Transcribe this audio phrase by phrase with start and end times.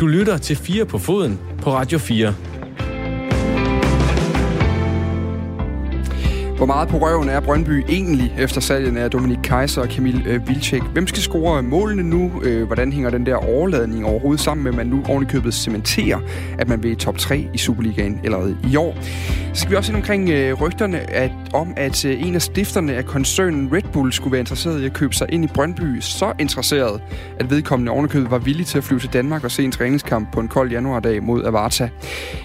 [0.00, 2.34] Du lytter til 4 på foden på Radio 4.
[6.56, 10.48] Hvor meget på røven er Brøndby egentlig efter salget af Dominik Kaiser og Kamil øh,
[10.48, 10.82] Vilcek?
[10.82, 12.42] Hvem skal score målene nu?
[12.42, 16.18] Øh, hvordan hænger den der overladning overhovedet sammen med, at man nu ovenikøbet cementerer,
[16.58, 18.96] at man vil i top 3 i Superligaen allerede i år?
[19.54, 22.94] Så skal vi også ind omkring øh, rygterne at, om, at øh, en af stifterne
[22.94, 26.00] af koncernen Red Bull skulle være interesseret i at købe sig ind i Brøndby.
[26.00, 27.02] Så interesseret,
[27.40, 30.40] at vedkommende ovenikøbet var villig til at flyve til Danmark og se en træningskamp på
[30.40, 31.88] en kold januardag mod Avarta.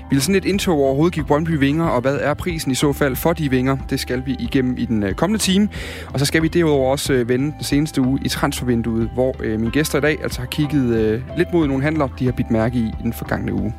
[0.10, 3.16] Vil sådan et indtog overhovedet give Brøndby vinger, og hvad er prisen i så fald
[3.16, 3.78] for de vinger?
[3.90, 5.70] Det skal vi igennem i den øh, kommende time.
[6.14, 9.60] Og så skal vi derudover også øh, vende den seneste uge i transfervinduet, hvor øh,
[9.60, 12.52] mine gæster i dag altså har kigget øh, lidt mod nogle handler, de har bidt
[12.52, 13.74] mærke i i den forgangne uge.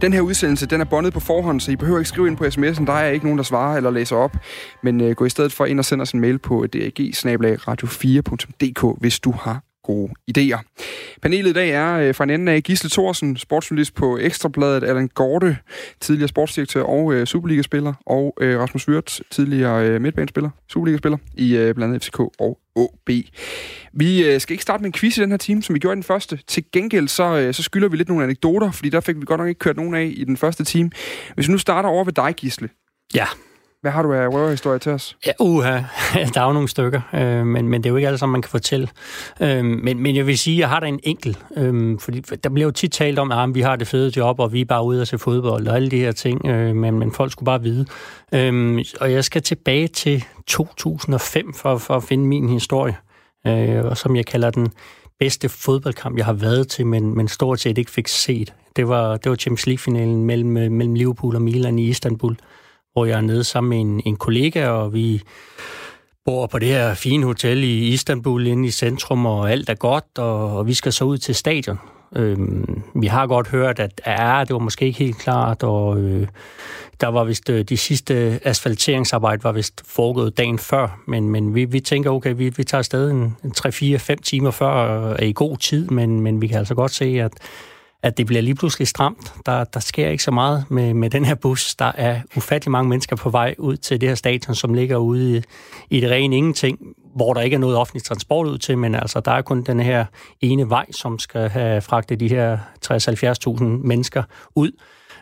[0.00, 2.44] Den her udsendelse, den er bondet på forhånd, så I behøver ikke skrive ind på
[2.44, 2.86] sms'en.
[2.86, 4.36] Der er ikke nogen, der svarer eller læser op.
[4.82, 6.92] Men øh, gå i stedet for ind og send os en mail på dag
[7.68, 10.58] radio4.dk, hvis du har gode idéer.
[11.22, 15.08] Panelet i dag er øh, fra en anden af Gisle Thorsen, sportsjournalist på Ekstrabladet, Allan
[15.08, 15.56] Gorte,
[16.00, 21.74] tidligere sportsdirektør og øh, Superliga-spiller, og øh, Rasmus Wirtz, tidligere øh, midtbanespiller, Superliga-spiller i øh,
[21.74, 23.10] blandt andet FCK og OB.
[23.92, 25.94] Vi øh, skal ikke starte med en quiz i den her time, som vi gjorde
[25.94, 26.38] i den første.
[26.46, 29.38] Til gengæld så, øh, så skylder vi lidt nogle anekdoter, fordi der fik vi godt
[29.38, 30.90] nok ikke kørt nogen af i den første time.
[31.34, 32.68] Hvis vi nu starter over ved dig, Gisle.
[33.14, 33.26] Ja.
[33.80, 35.16] Hvad har du af røverhistorie til os?
[35.26, 35.72] Ja, uha,
[36.34, 38.42] der er jo nogle stykker, øh, men, men det er jo ikke alle sammen, man
[38.42, 38.88] kan fortælle.
[39.40, 42.50] Øh, men, men jeg vil sige, at jeg har da en enkelt, øh, fordi der
[42.50, 44.84] bliver jo tit talt om, at vi har det fede job, og vi er bare
[44.84, 47.62] ude og se fodbold og alle de her ting, øh, men, men folk skulle bare
[47.62, 47.86] vide.
[48.32, 52.96] Øh, og jeg skal tilbage til 2005 for, for at finde min historie,
[53.46, 54.68] øh, og som jeg kalder den
[55.18, 58.54] bedste fodboldkamp, jeg har været til, men, men stort set ikke fik set.
[58.76, 62.36] Det var, det var Champions League-finalen mellem, øh, mellem Liverpool og Milan i Istanbul
[62.92, 65.22] hvor jeg er nede sammen med en, en kollega, og vi
[66.24, 70.18] bor på det her fine hotel i Istanbul, inde i centrum, og alt er godt,
[70.18, 71.78] og, og vi skal så ud til stadion.
[72.16, 76.28] Øhm, vi har godt hørt, at ja, det var måske ikke helt klart, og øh,
[77.00, 81.64] der var vist øh, de sidste asfalteringsarbejde var vist foregået dagen før, men, men vi,
[81.64, 85.32] vi tænker, okay, vi, vi tager afsted en, en 3-4-5 timer før, og er i
[85.32, 87.32] god tid, men, men vi kan altså godt se, at
[88.02, 89.32] at det bliver lige pludselig stramt.
[89.46, 91.74] Der, der sker ikke så meget med, med den her bus.
[91.74, 95.36] Der er ufattelig mange mennesker på vej ud til det her stadion, som ligger ude
[95.36, 95.42] i,
[95.90, 96.78] i det rene ingenting,
[97.14, 99.80] hvor der ikke er noget offentlig transport ud til, men altså, der er kun den
[99.80, 100.04] her
[100.40, 104.22] ene vej, som skal have fragtet de her 60-70.000 mennesker
[104.54, 104.70] ud.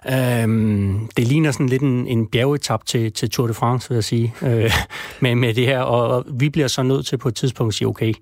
[0.07, 4.05] Øhm, det ligner sådan lidt en, en bjergetap til, til Tour de France, vil jeg
[4.05, 4.73] sige, øh,
[5.21, 7.75] med, med det her, og, og vi bliver så nødt til på et tidspunkt at
[7.75, 8.15] sige, okay,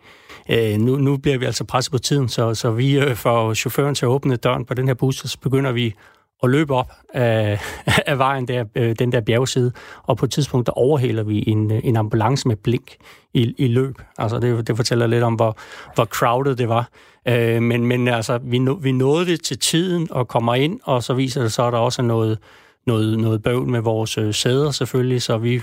[0.51, 3.95] øh, nu, nu bliver vi altså presset på tiden, så, så vi øh, får chaufføren
[3.95, 5.95] til at åbne døren på den her bus, og så begynder vi
[6.43, 7.61] at løbe op af,
[8.07, 11.73] af vejen der, øh, den der bjergside, og på et tidspunkt, der overhaler vi en,
[11.73, 12.97] øh, en ambulance med blink
[13.35, 13.95] i, i løb.
[14.19, 15.57] Altså, det, det fortæller lidt om, hvor,
[15.95, 16.89] hvor crowded det var.
[17.29, 21.03] Øh, men, men altså, vi, nå, vi nåede det til tiden og kommer ind, og
[21.03, 22.39] så viser det så, at der også er noget,
[22.87, 25.61] noget, noget bøvl med vores øh, sæder selvfølgelig, så vi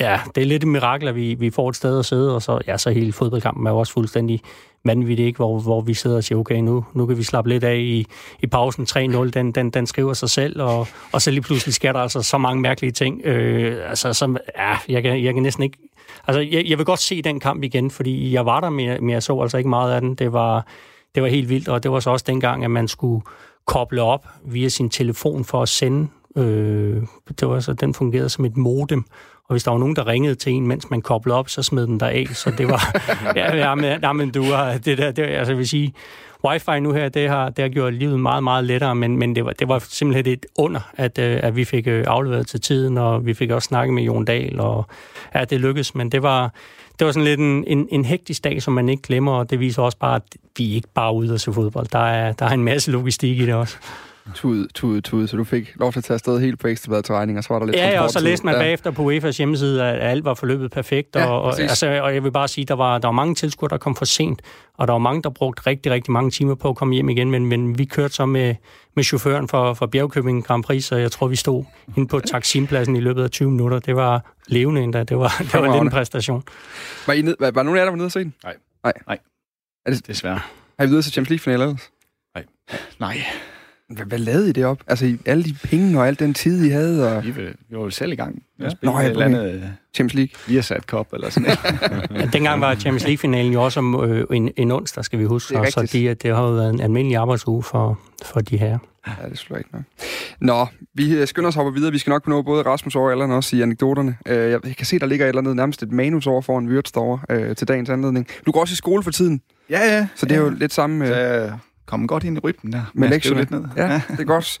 [0.00, 2.42] Ja, det er lidt et mirakel, at vi, vi får et sted at sidde, og
[2.42, 4.40] så, ja, så hele fodboldkampen er jo også fuldstændig
[4.84, 5.36] vanvittig, ikke?
[5.36, 8.06] Hvor, hvor vi sidder og siger, okay, nu, nu kan vi slappe lidt af i,
[8.40, 11.92] i pausen 3-0, den, den, den skriver sig selv, og, og så lige pludselig sker
[11.92, 13.20] der altså så mange mærkelige ting.
[13.24, 15.78] Øh, altså, som, ja, jeg kan, jeg kan næsten ikke...
[16.26, 19.00] Altså, jeg, jeg vil godt se den kamp igen, fordi jeg var der, men jeg,
[19.00, 20.14] men jeg så altså ikke meget af den.
[20.14, 20.66] Det var,
[21.14, 23.24] det var helt vildt, og det var så også dengang, at man skulle
[23.66, 26.08] koble op via sin telefon for at sende.
[26.36, 27.02] Øh,
[27.40, 29.04] det var så, den fungerede som et modem,
[29.52, 31.86] og hvis der var nogen, der ringede til en, mens man koblede op, så smed
[31.86, 32.26] den der af.
[32.32, 33.00] Så det var...
[33.36, 34.78] ja, ja, men, ja, men du har...
[34.78, 35.94] Det der, det, altså, jeg vil sige,
[36.44, 39.44] wifi nu her, det har, det har gjort livet meget, meget lettere, men, men det,
[39.44, 42.98] var, det var simpelthen et under, at, øh, at vi fik øh, afleveret til tiden,
[42.98, 44.86] og vi fik også snakket med Jon Dahl, og
[45.34, 46.52] ja, det lykkedes, men det var,
[46.98, 49.60] det var sådan lidt en, en, en hektisk dag, som man ikke glemmer, og det
[49.60, 50.22] viser også bare, at
[50.56, 51.86] vi er ikke bare ude og se fodbold.
[51.92, 53.76] Der er, der er en masse logistik i det også
[54.34, 57.38] tud, tud, tud, så du fik lov til at tage afsted helt på ekstrabladet regning,
[57.38, 58.60] og så var der lidt Ja, og så læste man ja.
[58.60, 62.24] bagefter på UEFA's hjemmeside, at alt var forløbet perfekt, ja, og, og, altså, og jeg
[62.24, 64.42] vil bare sige, der var, der var mange tilskuere, der kom for sent,
[64.74, 67.30] og der var mange, der brugte rigtig, rigtig mange timer på at komme hjem igen,
[67.30, 68.54] men, men vi kørte så med,
[68.96, 71.64] med chaufføren for, for Bjergkøbing Grand Prix, så jeg tror, vi stod
[71.96, 73.78] inde på taksimpladsen i løbet af 20 minutter.
[73.78, 75.04] Det var levende endda.
[75.04, 76.42] Det var, det var lidt en præstation.
[77.06, 78.34] Var, I ned, var, var nogen af jer, der var nede og se den?
[78.44, 78.54] Nej.
[78.84, 78.92] Nej.
[79.06, 79.18] Nej.
[79.86, 80.40] Er det, Desværre.
[80.78, 81.78] Har I videre til Champions League-finale
[82.34, 82.44] Nej.
[83.00, 83.16] Nej.
[83.92, 84.78] Hvad, hvad lavede I det op?
[84.86, 87.16] Altså, I, alle de penge og al den tid, I havde?
[87.16, 87.24] Og...
[87.24, 88.74] Vi, vi var jo selv i gang med ja.
[88.82, 90.54] Nå, ja, et eller andet Champions League.
[90.54, 91.56] Viasat Cup eller sådan
[92.10, 92.10] noget.
[92.22, 95.54] ja, dengang var Champions League-finalen jo også om øh, en, en onsdag, skal vi huske.
[95.54, 98.78] Det så de, det har jo været en almindelig arbejdsuge for, for de her.
[99.06, 99.82] Ja, det slår ikke nok.
[100.40, 101.92] Nå, vi øh, skynder os hoppe videre.
[101.92, 104.16] Vi skal nok nå både Rasmus og Allan også i anekdoterne.
[104.26, 106.92] Øh, jeg kan se, der ligger et eller andet nærmest et manus over foran Wirtz
[106.92, 108.26] derovre øh, til dagens anledning.
[108.46, 109.40] Du går også i skole for tiden.
[109.70, 110.06] Ja, ja.
[110.14, 111.06] Så det er jo lidt samme...
[111.06, 111.58] Så Øh, jeg
[111.92, 112.82] kom godt ind i rytmen der.
[112.94, 113.40] skrev lektierne.
[113.40, 113.64] lidt ned.
[113.76, 114.58] Ja, det er godt.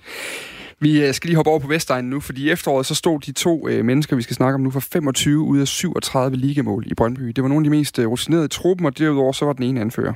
[0.80, 3.32] Vi øh, skal lige hoppe over på Vestegnen nu, fordi i efteråret så stod de
[3.32, 6.94] to øh, mennesker, vi skal snakke om nu, for 25 ud af 37 ligamål i
[6.94, 7.22] Brøndby.
[7.22, 9.62] Det var nogle af de mest øh, rutinerede i truppen, og derudover så var den
[9.62, 10.12] ene anfører.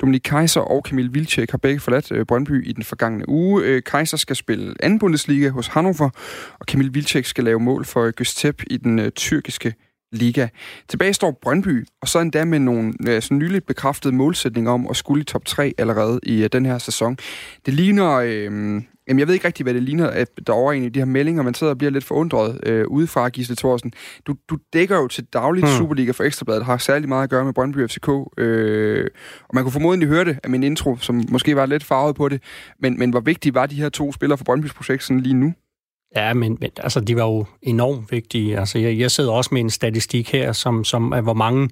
[0.00, 3.64] Dominik Kaiser og Kamil Vilcek har begge forladt øh, Brøndby i den forgangne uge.
[3.64, 6.10] Øh, Kaiser skal spille anden Bundesliga hos Hannover,
[6.58, 9.74] og Kamil Vilcek skal lave mål for Göztepe i den øh, tyrkiske
[10.12, 10.48] liga.
[10.88, 14.96] Tilbage står Brøndby, og så endda med nogle øh, sådan nyligt bekræftede målsætninger om at
[14.96, 17.16] skulle i top 3 allerede i øh, den her sæson.
[17.66, 18.12] Det ligner...
[18.12, 20.98] Øh, Jamen, jeg ved ikke rigtig, hvad det ligner, at der over en i de
[20.98, 23.92] her meldinger, man sidder og bliver lidt forundret øh, udefra, Gisle Thorsen.
[24.26, 25.76] Du, du dækker jo til dagligt hmm.
[25.76, 28.08] Superliga for Ekstrabladet, har særlig meget at gøre med Brøndby FCK,
[28.38, 29.06] øh,
[29.40, 32.28] og man kunne formodentlig høre det af min intro, som måske var lidt farvet på
[32.28, 32.42] det,
[32.80, 35.54] men, men hvor vigtige var de her to spillere for Brøndbys projekt sådan lige nu?
[36.16, 38.58] Ja, men, men altså, de var jo enormt vigtige.
[38.58, 41.70] Altså, jeg, jeg sidder også med en statistik her, som, som er, hvor mange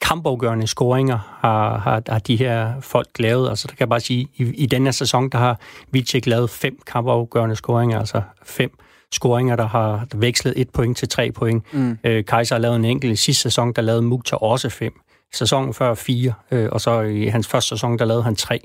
[0.00, 3.48] kampafgørende scoringer har, har, har de her folk lavet.
[3.48, 5.60] Altså, der kan jeg bare sige, i, i den her sæson, der har
[5.90, 8.78] Vilcek lavet fem kampafgørende scoringer, altså fem
[9.12, 11.72] scoringer, der har vekslet et point til tre point.
[11.72, 11.98] Mm.
[12.04, 13.12] Øh, Kaiser har lavet en enkelt.
[13.12, 14.92] I sidste sæson, der lavede Mukhtar også fem.
[15.32, 18.60] Sæsonen før fire, øh, og så i hans første sæson, der lavede han tre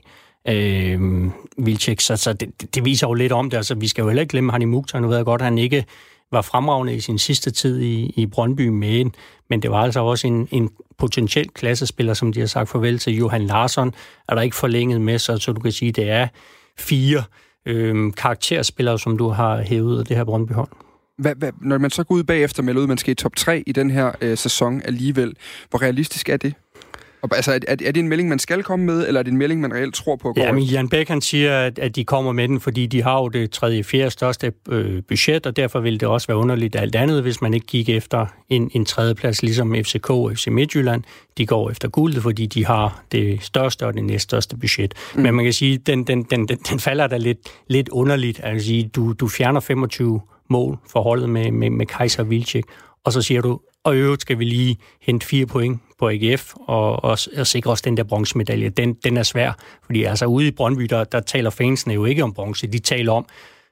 [0.47, 1.99] øh, Vilcek.
[1.99, 3.57] Så, så det, det viser jo lidt om det.
[3.57, 4.99] Altså, vi skal jo heller ikke glemme Hanni Mukhtar.
[4.99, 5.85] Nu ved jeg godt, at han ikke
[6.31, 9.05] var fremragende i sin sidste tid i, i Brøndby med,
[9.49, 13.13] men det var altså også en, en potentiel klassespiller, som de har sagt farvel til.
[13.13, 13.93] Johan Larsson
[14.27, 16.27] er der ikke forlænget med, så, så du kan sige, det er
[16.77, 17.23] fire
[17.65, 20.69] øh, karakterspillere, som du har hævet af det her Brøndby-hold.
[21.17, 23.63] Hvad, hvad, når man så går ud bagefter med, at man skal i top 3
[23.67, 25.35] i den her øh, sæson alligevel,
[25.69, 26.53] hvor realistisk er det?
[27.21, 29.37] Og, altså, er, er det en melding, man skal komme med, eller er det en
[29.37, 30.29] melding, man reelt tror på?
[30.29, 30.63] At Ja, men?
[30.63, 33.51] Jan Bæk han siger, at, at de kommer med den, fordi de har jo det
[33.51, 37.41] tredje, fjerde største øh, budget, og derfor ville det også være underligt alt andet, hvis
[37.41, 41.03] man ikke gik efter en, en tredjeplads, ligesom FCK og FC Midtjylland.
[41.37, 44.93] De går efter guldet, fordi de har det største og det næststørste budget.
[45.15, 45.21] Mm.
[45.21, 48.39] Men man kan sige, den, den, den, den, den falder da lidt, lidt underligt.
[48.43, 52.63] Altså, du, du fjerner 25 mål for holdet med, med, med Kaiser Vilcek,
[53.03, 56.53] og så siger du, og i øvrigt skal vi lige hente fire point på AGF
[56.55, 58.69] og, og, og sikre os den der bronzemedalje.
[58.69, 59.51] Den, den er svær,
[59.85, 62.67] fordi altså ude i Brøndby, der, der taler fansene jo ikke om bronze.
[62.67, 63.25] De taler om,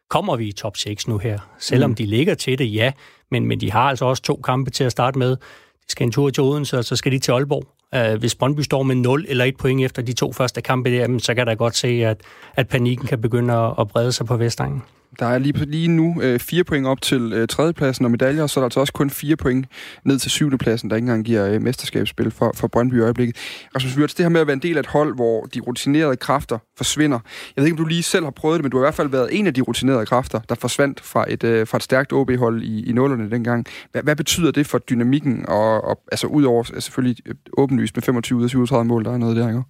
[0.09, 1.39] kommer vi i top 6 nu her?
[1.59, 1.95] Selvom mm.
[1.95, 2.92] de ligger til det, ja,
[3.31, 5.30] men, men de har altså også to kampe til at starte med.
[5.30, 7.63] De skal en tur til Odense, og så skal de til Aalborg.
[7.95, 11.19] Uh, hvis Brøndby står med 0 eller 1 point efter de to første kampe, der,
[11.19, 12.21] så kan der godt se, at,
[12.56, 14.83] at panikken kan begynde at, at brede sig på Vestegnen.
[15.19, 18.50] Der er lige, lige nu øh, fire point op til øh, tredjepladsen og medaljer, og
[18.50, 19.65] så er der altså også kun fire point
[20.04, 23.36] ned til syvendepladsen, der ikke engang giver øh, mesterskabsspil for, for Brøndby i øjeblikket.
[23.75, 26.15] Rasmus Wirtz, det her med at være en del af et hold, hvor de rutinerede
[26.15, 27.19] kræfter forsvinder.
[27.56, 28.95] Jeg ved ikke, om du lige selv har prøvet det, men du har i hvert
[28.95, 32.13] fald været en af de rutinerede kræfter, der forsvandt fra et, øh, fra et stærkt
[32.13, 33.65] OB-hold i, i nullerne dengang.
[33.92, 38.03] Hvad, hvad betyder det for dynamikken, og, og altså udover øh, selvfølgelig øh, åbenlyst med
[38.03, 39.63] 25 ud af 37 mål, der er noget der, ikke?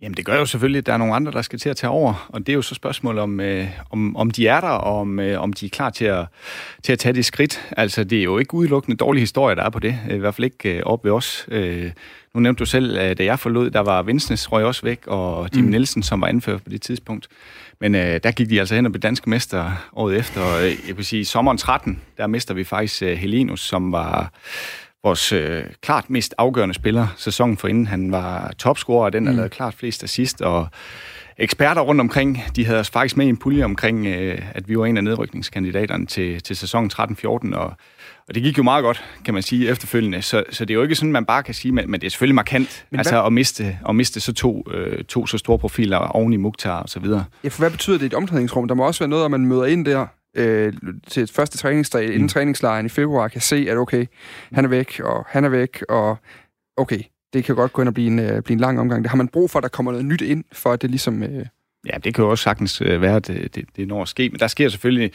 [0.00, 1.90] Jamen, det gør jo selvfølgelig, at der er nogle andre, der skal til at tage
[1.90, 5.00] over, og det er jo så spørgsmål om, øh, om, om de er der, og
[5.00, 6.26] om, øh, om de er klar til at,
[6.82, 7.68] til at tage det skridt.
[7.76, 9.98] Altså, det er jo ikke udelukkende dårlige historier, der er på det.
[10.10, 11.46] I hvert fald ikke øh, op ved os.
[11.48, 11.90] Øh,
[12.34, 15.48] nu nævnte du selv, at da jeg forlod, der var Vinsnes røg også væk, og
[15.56, 15.70] Jim mm.
[15.70, 17.28] Nielsen, som var anført på det tidspunkt.
[17.80, 20.40] Men øh, der gik de altså hen og blev danske mester året efter.
[20.40, 24.32] Og øh, jeg vil sige, sommeren 13, der mister vi faktisk øh, Helinus, som var
[25.04, 27.86] vores øh, klart mest afgørende spiller sæsonen for inden.
[27.86, 29.36] Han var topscorer, og den, der mm.
[29.36, 30.68] lavede klart flest assist, og
[31.38, 34.78] eksperter rundt omkring, de havde os faktisk med i en pulje omkring, øh, at vi
[34.78, 37.72] var en af nedrykningskandidaterne til, til sæsonen 13-14, og,
[38.28, 40.22] og det gik jo meget godt, kan man sige, efterfølgende.
[40.22, 42.10] Så, så det er jo ikke sådan, man bare kan sige, men, men det er
[42.10, 43.26] selvfølgelig markant, men altså hvad?
[43.26, 46.88] at miste, at miste så to, øh, to så store profiler oven i Mukhtar og
[46.88, 47.24] så videre.
[47.44, 48.68] Ja, for hvad betyder det i et omklædningsrum?
[48.68, 50.72] Der må også være noget, at man møder ind der øh,
[51.06, 52.28] til et første træningsdag inden mm.
[52.28, 54.06] træningslejren i februar, kan se, at okay,
[54.52, 56.16] han er væk, og han er væk, og
[56.76, 57.00] okay,
[57.32, 59.02] det kan godt gå ind og blive en, øh, blive en lang omgang.
[59.02, 61.22] Det har man brug for, at der kommer noget nyt ind, for at det ligesom...
[61.22, 61.46] Øh,
[61.86, 64.28] Ja, det kan jo også sagtens øh, være, at det, det, det når at ske,
[64.28, 65.10] men der sker selvfølgelig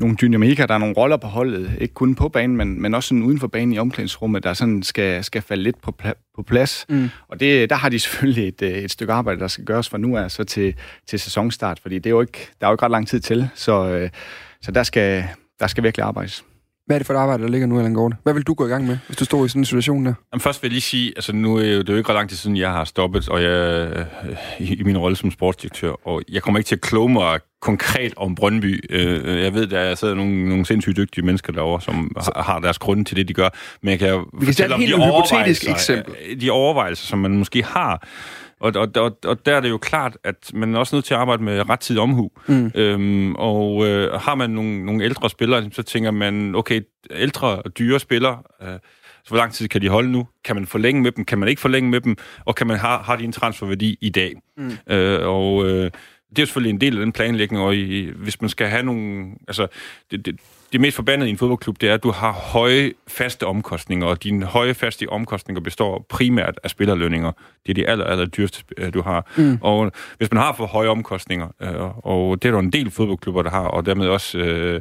[0.00, 3.08] nogle dynamikker, der er nogle roller på holdet, ikke kun på banen, men, men også
[3.08, 6.42] sådan uden for banen i omklædningsrummet, der sådan skal, skal falde lidt på, pla- på
[6.42, 6.86] plads.
[6.88, 7.10] Mm.
[7.28, 9.98] Og det, der har de selvfølgelig et, øh, et stykke arbejde, der skal gøres fra
[9.98, 10.74] nu af så til,
[11.06, 13.48] til sæsonstart, fordi det er jo ikke, der er jo ikke ret lang tid til,
[13.54, 14.10] så, øh,
[14.64, 15.24] så der, skal,
[15.60, 16.44] der skal virkelig arbejdes.
[16.86, 18.16] Hvad er det for et arbejde, der ligger nu, Allan Gårde?
[18.22, 20.14] Hvad vil du gå i gang med, hvis du står i sådan en situation der?
[20.32, 22.36] Jamen, først vil jeg lige sige, altså nu er det jo ikke ret lang tid
[22.36, 24.06] siden, jeg har stoppet, og jeg
[24.58, 28.12] i, i min rolle som sportsdirektør, og jeg kommer ikke til at kloge mig konkret
[28.16, 28.84] om Brøndby.
[28.90, 32.78] Øh, Jeg ved, der sidder nogle, nogle sindssygt dygtige mennesker derovre, som har, har deres
[32.78, 33.48] grunde til det, de gør,
[33.82, 36.14] men jeg kan jo Vi kan tage et helt hypotetisk eksempel.
[36.40, 38.06] De overvejelser, som man måske har,
[38.60, 41.14] og, og, og, og der er det jo klart, at man er også nødt til
[41.14, 42.30] at arbejde med rettidig omhu.
[42.48, 42.70] Mm.
[42.74, 46.80] Øhm, og øh, har man nogle, nogle ældre spillere, så tænker man, okay,
[47.10, 48.78] ældre og dyre spillere, øh,
[49.24, 50.26] Så hvor lang tid kan de holde nu?
[50.44, 51.24] Kan man forlænge med dem?
[51.24, 52.16] Kan man ikke forlænge med dem?
[52.44, 54.34] Og kan man have, har de en transferværdi i dag?
[54.56, 54.94] Mm.
[54.94, 55.90] Øh, og øh,
[56.30, 59.26] det er selvfølgelig en del af den planlægning, og i, hvis man skal have nogle...
[59.48, 59.66] Altså,
[60.10, 60.40] det, det,
[60.74, 64.22] det mest forbandede i en fodboldklub, det er, at du har høje faste omkostninger, og
[64.22, 67.32] dine høje faste omkostninger består primært af spillerlønninger.
[67.66, 68.64] Det er de aller, aller dyreste,
[68.94, 69.32] du har.
[69.36, 69.58] Mm.
[69.60, 73.42] Og hvis man har for høje omkostninger, øh, og det er der en del fodboldklubber,
[73.42, 74.80] der har, og dermed også øh,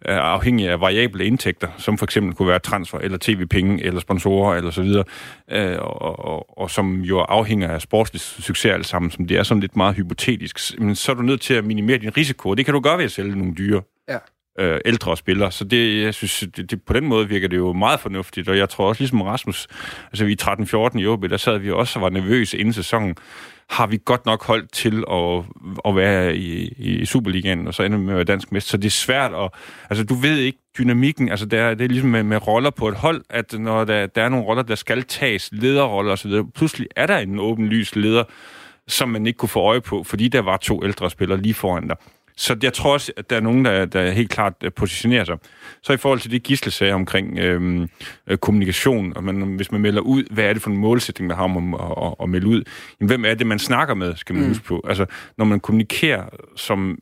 [0.00, 4.54] er afhængige af variable indtægter, som for eksempel kunne være transfer, eller tv-penge, eller sponsorer,
[4.56, 5.04] eller så videre,
[5.50, 9.42] øh, og, og, og som jo afhænger af sportslig succes alt sammen, som det er
[9.42, 12.56] sådan lidt meget hypotetisk, men så er du nødt til at minimere din risiko, og
[12.56, 14.18] det kan du gøre ved at sælge nogle dyre Ja
[14.58, 15.52] øh, ældre spillere.
[15.52, 18.58] Så det, jeg synes, det, det, på den måde virker det jo meget fornuftigt, og
[18.58, 19.66] jeg tror også, ligesom Rasmus,
[20.06, 23.16] altså vi i 13-14 i OB, der sad vi også og var nervøse inden sæsonen.
[23.70, 25.44] Har vi godt nok holdt til at,
[25.84, 28.70] at være i, i Superligaen, og så ender med at være dansk mester.
[28.70, 29.50] Så det er svært at...
[29.90, 31.28] Altså, du ved ikke dynamikken.
[31.28, 34.06] Altså, det er, det er ligesom med, med roller på et hold, at når der,
[34.06, 38.24] der er nogle roller, der skal tages, lederroller osv., pludselig er der en åbenlys leder,
[38.88, 41.88] som man ikke kunne få øje på, fordi der var to ældre spillere lige foran
[41.88, 41.96] dig.
[42.36, 45.36] Så jeg tror også, at der er nogen, der, der helt klart øh, positionerer sig.
[45.82, 47.88] Så i forhold til det Gisle sagde omkring øhm,
[48.26, 51.36] øh, kommunikation, og man, hvis man melder ud, hvad er det for en målsætning, man
[51.36, 52.62] har om at, at, at melde ud?
[53.00, 54.48] Jamen, hvem er det, man snakker med, skal man mm.
[54.48, 54.84] huske på.
[54.88, 55.06] Altså,
[55.38, 56.98] når man kommunikerer som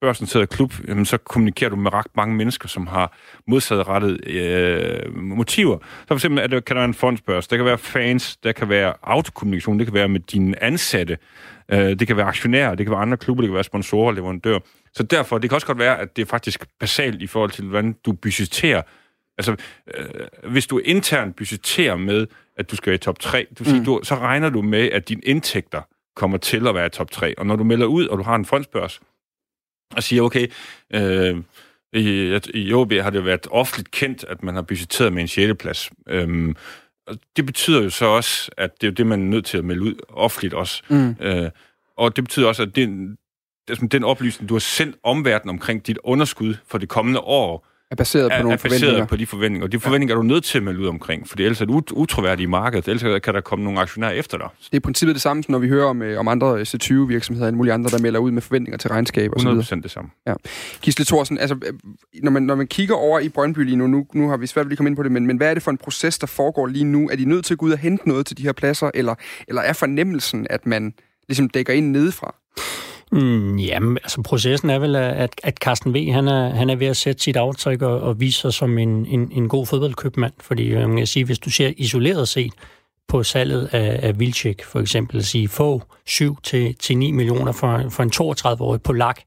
[0.00, 3.16] børsnoteret klub, jamen, så kommunikerer du med ret mange mennesker, som har
[3.46, 5.78] modsatrettet øh, motiver.
[5.78, 8.52] Så for eksempel er det, kan der være en fondsbørs, der kan være fans, der
[8.52, 11.18] kan være autokommunikation, det kan være med dine ansatte,
[11.68, 14.60] øh, det kan være aktionærer, det kan være andre klubber, det kan være sponsorer, leverandører.
[14.94, 17.64] Så derfor, det kan også godt være, at det er faktisk basalt i forhold til,
[17.64, 18.82] hvordan du budgeterer.
[19.38, 19.56] Altså,
[19.94, 23.84] øh, hvis du internt budgeterer med, at du skal være i top 3, du, mm.
[23.84, 25.82] du, så regner du med, at dine indtægter
[26.16, 27.38] kommer til at være i top 3.
[27.38, 29.00] Og når du melder ud, og du har en fondsbørs,
[29.96, 30.46] og siger, okay,
[30.94, 31.36] øh,
[31.92, 35.52] i, i OB har det været offentligt kendt, at man har budgetteret med en 6.
[35.58, 35.90] plads.
[36.08, 36.56] Øhm, og
[37.36, 39.64] det betyder jo så også, at det er jo det, man er nødt til at
[39.64, 40.82] melde ud offentligt også.
[40.88, 41.16] Mm.
[41.20, 41.50] Øh,
[41.96, 43.18] og det betyder også, at den,
[43.90, 48.30] den oplysning, du har sendt omverdenen omkring dit underskud for det kommende år, er baseret
[48.30, 49.06] på er, nogle er baseret forventninger.
[49.06, 49.66] på de forventninger.
[49.66, 50.18] Og de forventninger ja.
[50.18, 52.46] er du nødt til at melde ud omkring, for ellers er det ut- utroværdigt i
[52.46, 52.88] markedet.
[52.88, 54.48] Ellers kan der komme nogle aktionærer efter dig.
[54.58, 57.46] Det er i princippet det samme, som når vi hører om, øh, om andre C20-virksomheder
[57.46, 59.62] og mulige andre, der melder ud med forventninger til regnskab og så videre.
[59.62, 60.10] 100% det samme.
[60.26, 60.34] Ja.
[60.82, 61.72] Gisle Thorsen, altså, øh,
[62.22, 64.66] når man, når man kigger over i Brøndby lige nu, nu, nu har vi svært
[64.66, 66.26] ved at komme ind på det, men, men hvad er det for en proces, der
[66.26, 67.08] foregår lige nu?
[67.12, 69.14] Er de nødt til at gå ud og hente noget til de her pladser, eller,
[69.48, 70.94] eller er fornemmelsen, at man
[71.28, 72.34] ligesom dækker ind nedefra?
[73.14, 76.12] Mm, jamen, altså processen er vel, at, at Carsten V.
[76.12, 79.06] Han er, han er ved at sætte sit aftryk og, og vise sig som en,
[79.06, 80.32] en, en god fodboldkøbmand.
[80.40, 82.52] Fordi jeg man kan sige, hvis du ser isoleret set
[83.08, 86.32] på salget af, af Vilcek, for eksempel, at sige, få 7-9
[86.92, 89.20] millioner for, for en 32-årig polak,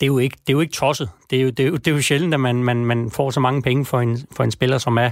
[0.00, 1.08] det er jo ikke, det er jo ikke tosset.
[1.30, 3.30] Det er jo, det er jo, det er jo sjældent, at man, man, man får
[3.30, 5.10] så mange penge for en, for en spiller, som er,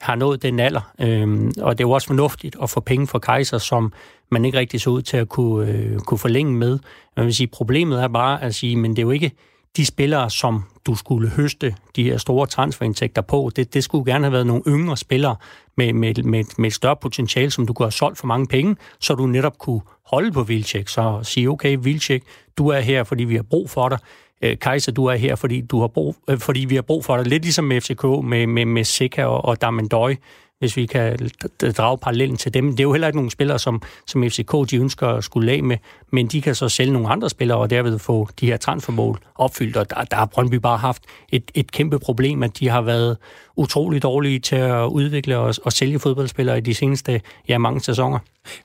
[0.00, 0.92] har nået den alder.
[1.00, 3.92] Øhm, og det er jo også fornuftigt at få penge for Kaiser, som
[4.30, 6.78] man ikke rigtig så ud til at kunne, øh, kunne forlænge med.
[7.16, 9.32] Man vil sige, problemet er bare at sige, men det er jo ikke
[9.76, 13.50] de spillere, som du skulle høste de her store transferindtægter på.
[13.56, 15.36] Det, det skulle gerne have været nogle yngre spillere
[15.76, 18.76] med, med, med, med et større potentiale, som du kunne have solgt for mange penge,
[19.00, 20.88] så du netop kunne holde på Vilcek.
[20.88, 22.22] Så sige, okay, Vilcek,
[22.58, 23.98] du er her, fordi vi har brug for dig.
[24.42, 27.16] Øh, Kaiser, du er her, fordi, du har brug, øh, fordi vi har brug for
[27.16, 27.26] dig.
[27.26, 30.16] Lidt ligesom med FCK, med, med, med Sika og, og Damendøj,
[30.58, 31.30] hvis vi kan
[31.76, 32.70] drage parallellen til dem.
[32.70, 35.62] Det er jo heller ikke nogle spillere, som, som FCK de ønsker at skulle af
[35.62, 35.76] med,
[36.12, 39.76] men de kan så sælge nogle andre spillere, og derved få de her transfermål opfyldt.
[39.76, 43.16] Og der, der har Brøndby bare haft et, et kæmpe problem, at de har været
[43.56, 48.18] utrolig dårlige til at udvikle og, og sælge fodboldspillere i de seneste ja, mange sæsoner.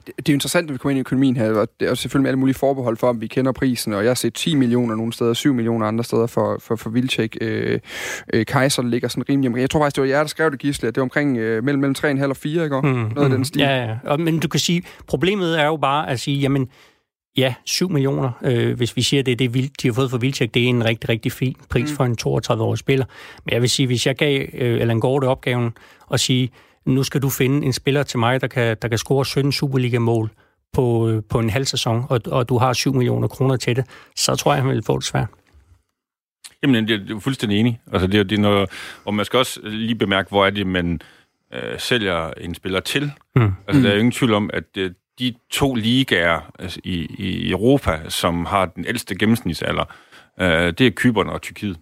[0.08, 2.24] Det, det er interessant, at vi kommer ind i økonomien her, og det er selvfølgelig
[2.24, 4.96] med alle mulige forbehold for, om vi kender prisen, og jeg har set 10 millioner
[4.96, 7.38] nogle steder, 7 millioner andre steder for, for, for Vilcek.
[7.42, 7.80] Øh,
[8.34, 9.62] øh, Kaiser ligger sådan rimelig.
[9.62, 11.64] Jeg tror faktisk, det var jer, der skrev det, Gisle, at det var omkring øh,
[11.64, 12.82] mellem, mellem 3,5 og 4, ikke?
[12.82, 13.62] Mm, Noget mm, af den stil.
[13.62, 13.96] Ja, ja.
[14.04, 16.68] Og, men du kan sige, problemet er jo bare at sige, jamen,
[17.38, 20.54] Ja, 7 millioner, øh, hvis vi siger, det er det, de har fået for Vilcek,
[20.54, 21.96] det er en rigtig, rigtig fin pris mm.
[21.96, 23.06] for en 32-årig spiller.
[23.46, 25.72] Men jeg vil sige, hvis jeg gav øh, Allan Gårde opgaven
[26.14, 26.50] at sige,
[26.86, 30.30] nu skal du finde en spiller til mig, der kan, der kan score 17 Superliga-mål
[30.74, 33.86] på, øh, på en halv sæson, og, og du har 7 millioner kroner til det,
[34.16, 35.28] så tror jeg, han vil få det svært.
[36.64, 37.82] Jamen, det er, det er fuldstændig enig.
[37.92, 38.70] Altså, det er, det er noget,
[39.06, 41.02] og man skal også lige bemærke, hvor er det, man
[41.54, 43.12] øh, sælger en spiller til.
[43.36, 43.52] Mm.
[43.68, 47.52] Altså, der er jo ingen tvivl om, at det, de to ligaer altså, i, i
[47.52, 49.86] Europa, som har den ældste gennemsnitsalder,
[50.42, 51.78] øh, det er Kyberne og Tyrkiet.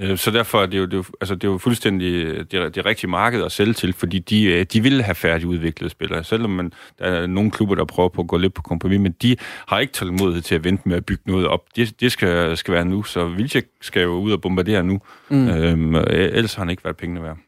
[0.00, 2.74] Øh, så derfor er det jo, det er jo, altså, det er jo fuldstændig det,
[2.74, 6.24] det rigtige marked at sælge til, fordi de, øh, de vil have færdigudviklede spillere.
[6.24, 9.12] Selvom man, der er nogle klubber, der prøver på at gå lidt på kompromis, men
[9.12, 9.36] de
[9.68, 11.64] har ikke tålmodighed til at vente med at bygge noget op.
[11.76, 15.00] Det, det skal, skal være nu, så Vilcek skal jo ud og bombardere nu.
[15.30, 15.48] Mm.
[15.48, 17.38] Øhm, ellers har han ikke været pengene værd.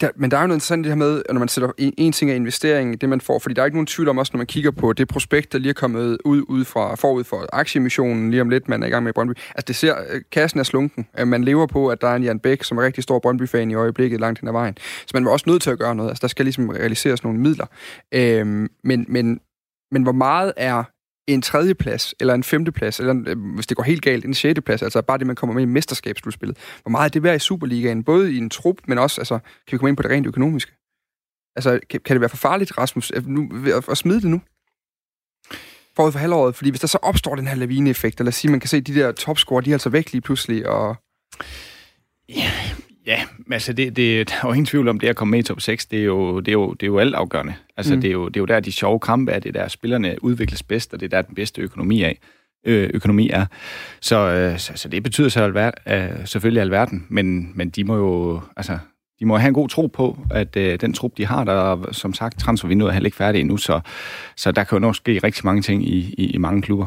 [0.00, 2.12] Der, men der er jo noget interessant det her med, når man sætter en, en
[2.12, 4.38] ting af investering, det man får, fordi der er ikke nogen tvivl om også, når
[4.38, 8.30] man kigger på det prospekt, der lige er kommet ud, ud fra, forud for aktiemissionen,
[8.30, 9.32] lige om lidt, man er i gang med i Brøndby.
[9.48, 11.06] Altså det ser, øh, kassen er slunken.
[11.18, 13.70] Øh, man lever på, at der er en Jan Bæk, som er rigtig stor Brøndby-fan
[13.70, 14.76] i øjeblikket langt hen ad vejen.
[14.78, 16.10] Så man var også nødt til at gøre noget.
[16.10, 17.66] Altså der skal ligesom realiseres nogle midler.
[18.12, 19.40] Øhm, men, men,
[19.90, 20.84] men hvor meget er
[21.26, 24.24] en tredje plads, eller en femte plads, eller en, øh, hvis det går helt galt,
[24.24, 26.58] en sjette plads, altså bare det, man kommer med i mesterskabsslutspillet.
[26.82, 29.72] Hvor meget er det værd i Superligaen, både i en trup, men også, altså, kan
[29.72, 30.72] vi komme ind på det rent økonomiske?
[31.56, 34.40] Altså, kan, kan det være for farligt, Rasmus, nu, at, at smide det nu?
[35.96, 38.50] Forud for halvåret, fordi hvis der så opstår den her lavineeffekt, eller lad eller sige,
[38.50, 40.96] man kan se, at de der topscorer, de er altså væk lige pludselig, og...
[42.28, 42.50] Ja,
[43.52, 45.42] Ja, altså det, det, der er jo ingen tvivl om, det at komme med i
[45.42, 47.54] top 6, det er jo, det er jo, det er jo alt afgørende.
[47.76, 48.00] Altså mm.
[48.00, 50.16] det, er jo, det er jo der, de sjove kampe er, det er der, spillerne
[50.24, 52.18] udvikles bedst, og det er der, den bedste økonomi, af,
[52.66, 53.46] øh, økonomi er.
[54.00, 57.96] Så, øh, så, så det betyder så alver, øh, selvfølgelig alverden, men, men de må
[57.96, 58.78] jo, altså,
[59.20, 62.14] de må have en god tro på, at øh, den trup, de har, der som
[62.14, 63.80] sagt, transfervinduet er heller ikke færdigt endnu, så,
[64.36, 66.86] så der kan jo nok ske rigtig mange ting i, i, i mange klubber.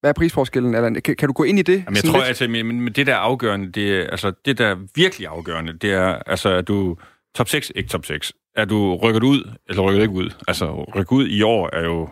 [0.00, 0.74] Hvad er prisforskellen?
[0.74, 1.82] Eller, kan, kan du gå ind i det?
[1.84, 2.28] Jamen, jeg tror, lidt?
[2.28, 5.92] altså, men, men det der er afgørende, det, altså, det der er virkelig afgørende, det
[5.92, 6.96] er, altså, at du
[7.34, 8.32] top 6, ikke top 6.
[8.56, 10.30] Er du rykket ud, eller rykket ikke ud?
[10.48, 12.08] Altså, rykket ud i år er jo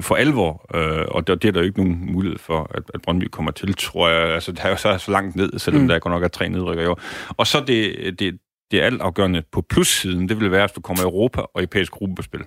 [0.00, 3.02] for alvor, øh, og det, det er der jo ikke nogen mulighed for, at, at
[3.02, 4.34] Brøndby kommer til, tror jeg.
[4.34, 5.88] Altså, det er jo så, så langt ned, selvom mm.
[5.88, 7.00] der godt nok er tre nedrykker i år.
[7.28, 8.38] Og så det, det,
[8.70, 11.50] det er alt afgørende på plussiden, det vil være, at du kommer i Europa og
[11.54, 12.40] europæisk gruppespil.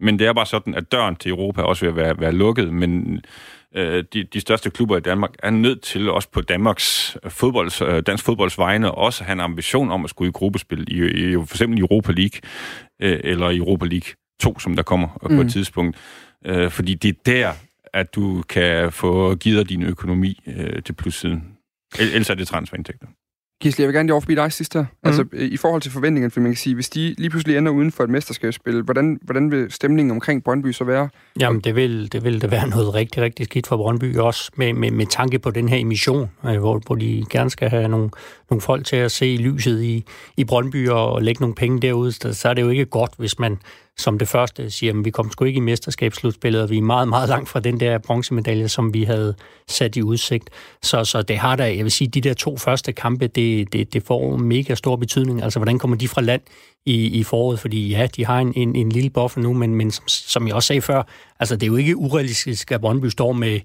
[0.00, 3.20] Men det er bare sådan, at døren til Europa også vil være, være lukket, men
[3.74, 8.02] øh, de, de største klubber i Danmark er nødt til, også på Danmarks fodbolds, øh,
[8.06, 11.54] dansk fodbolds vegne, også have en ambition om at skulle i gruppespil i, i for
[11.54, 12.40] eksempel Europa League,
[13.02, 15.28] øh, eller Europa League 2, som der kommer mm.
[15.28, 15.48] på et mm.
[15.48, 15.96] tidspunkt.
[16.46, 17.52] Øh, fordi det er der,
[17.92, 21.48] at du kan få givet din økonomi øh, til plussiden.
[21.98, 23.06] Ellers er det transferindtægter.
[23.64, 24.84] Gisle, jeg vil gerne lige overforbi dig sidste her.
[24.84, 25.08] Mm.
[25.08, 27.92] Altså, i forhold til forventningerne, for man kan sige, hvis de lige pludselig ender uden
[27.92, 31.08] for et mesterskabsspil, hvordan, hvordan vil stemningen omkring Brøndby så være?
[31.40, 34.72] Jamen, det vil, det vil det være noget rigtig, rigtig skidt for Brøndby, også med,
[34.72, 38.10] med, med tanke på den her emission, øh, hvor, hvor de gerne skal have nogle,
[38.50, 40.04] nogle folk til at se lyset i,
[40.36, 42.12] i Brøndby og lægge nogle penge derude.
[42.12, 43.58] Så, så er det jo ikke godt, hvis man
[43.98, 47.08] som det første siger, at vi kom sgu ikke i mesterskabsslutspillet, og vi er meget,
[47.08, 49.34] meget langt fra den der bronzemedalje, som vi havde
[49.68, 50.50] sat i udsigt.
[50.82, 53.94] Så, så det har da, jeg vil sige, de der to første kampe, det, det,
[53.94, 55.42] det får mega stor betydning.
[55.42, 56.42] Altså, hvordan kommer de fra land
[56.86, 57.58] i, i foråret?
[57.58, 60.54] Fordi ja, de har en, en, en lille buffer nu, men, men som, som jeg
[60.54, 61.02] også sagde før,
[61.44, 63.60] altså det er jo ikke urealistisk, at Brøndby står med,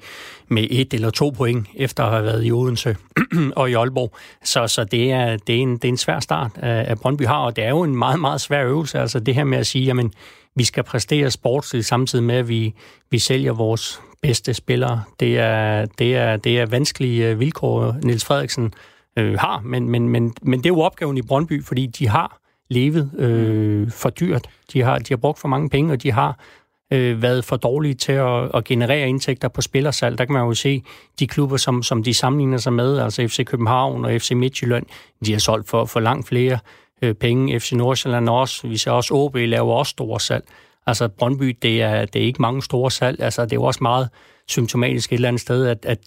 [0.48, 2.96] med et eller to point, efter at have været i Odense
[3.56, 4.15] og i Aalborg.
[4.44, 7.26] Så, så det, er, det, er en, det er en svær start, øh, at Brøndby
[7.26, 9.00] har, og det er jo en meget, meget svær øvelse.
[9.00, 10.13] Altså det her med at sige, jamen,
[10.56, 12.74] vi skal præstere sportsligt samtidig med, at vi,
[13.12, 15.04] vi sælger vores bedste spillere.
[15.20, 18.74] Det er, det er, det er vanskelige øh, vilkår, Niels Frederiksen
[19.18, 22.39] øh, har, men, men, men, men det er jo opgaven i Brøndby, fordi de har
[22.70, 24.50] levet øh, for dyrt.
[24.74, 26.39] De har, de har brugt for mange penge, og de har
[26.93, 30.17] øh, været for dårlige til at, at generere indtægter på spillersalg.
[30.17, 30.84] Der kan man jo se
[31.19, 34.86] de klubber, som, som de sammenligner sig med, altså FC København og FC Midtjylland,
[35.25, 36.60] de har solgt for, for langt flere
[37.02, 37.60] øh, penge.
[37.60, 38.67] FC Nordsjælland også.
[38.67, 40.43] Vi ser også OB laver også store salg.
[40.86, 43.21] Altså Brøndby, det er, det er ikke mange store salg.
[43.21, 44.10] Altså det er jo også meget
[44.47, 45.99] symptomatisk et eller andet sted, at, at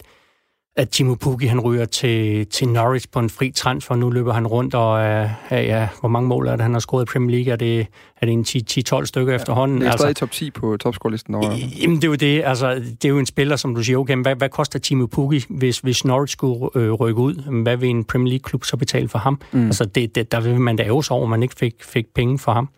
[0.75, 3.95] at Timo Pukki han ryger til, til Norwich på en fri transfer.
[3.95, 7.03] Nu løber han rundt, og uh, ja, hvor mange mål er det, han har scoret
[7.03, 7.53] i Premier League?
[7.53, 7.87] Er det,
[8.21, 9.81] er det en 10-12 stykker ja, efterhånden?
[9.81, 11.35] Det er stadig altså, top 10 på topscore-listen.
[11.35, 11.55] Over.
[11.81, 12.43] Jamen, det er jo det.
[12.45, 15.45] Altså, det er jo en spiller, som du siger, okay, hvad, hvad koster Timo Pukki,
[15.49, 17.61] hvis, hvis Norwich skulle øh, rykke ud?
[17.63, 19.41] Hvad vil en Premier League-klub så betale for ham?
[19.51, 19.65] Mm.
[19.65, 22.39] Altså, det, det, der vil man da også over, at man ikke fik, fik penge
[22.39, 22.69] for ham.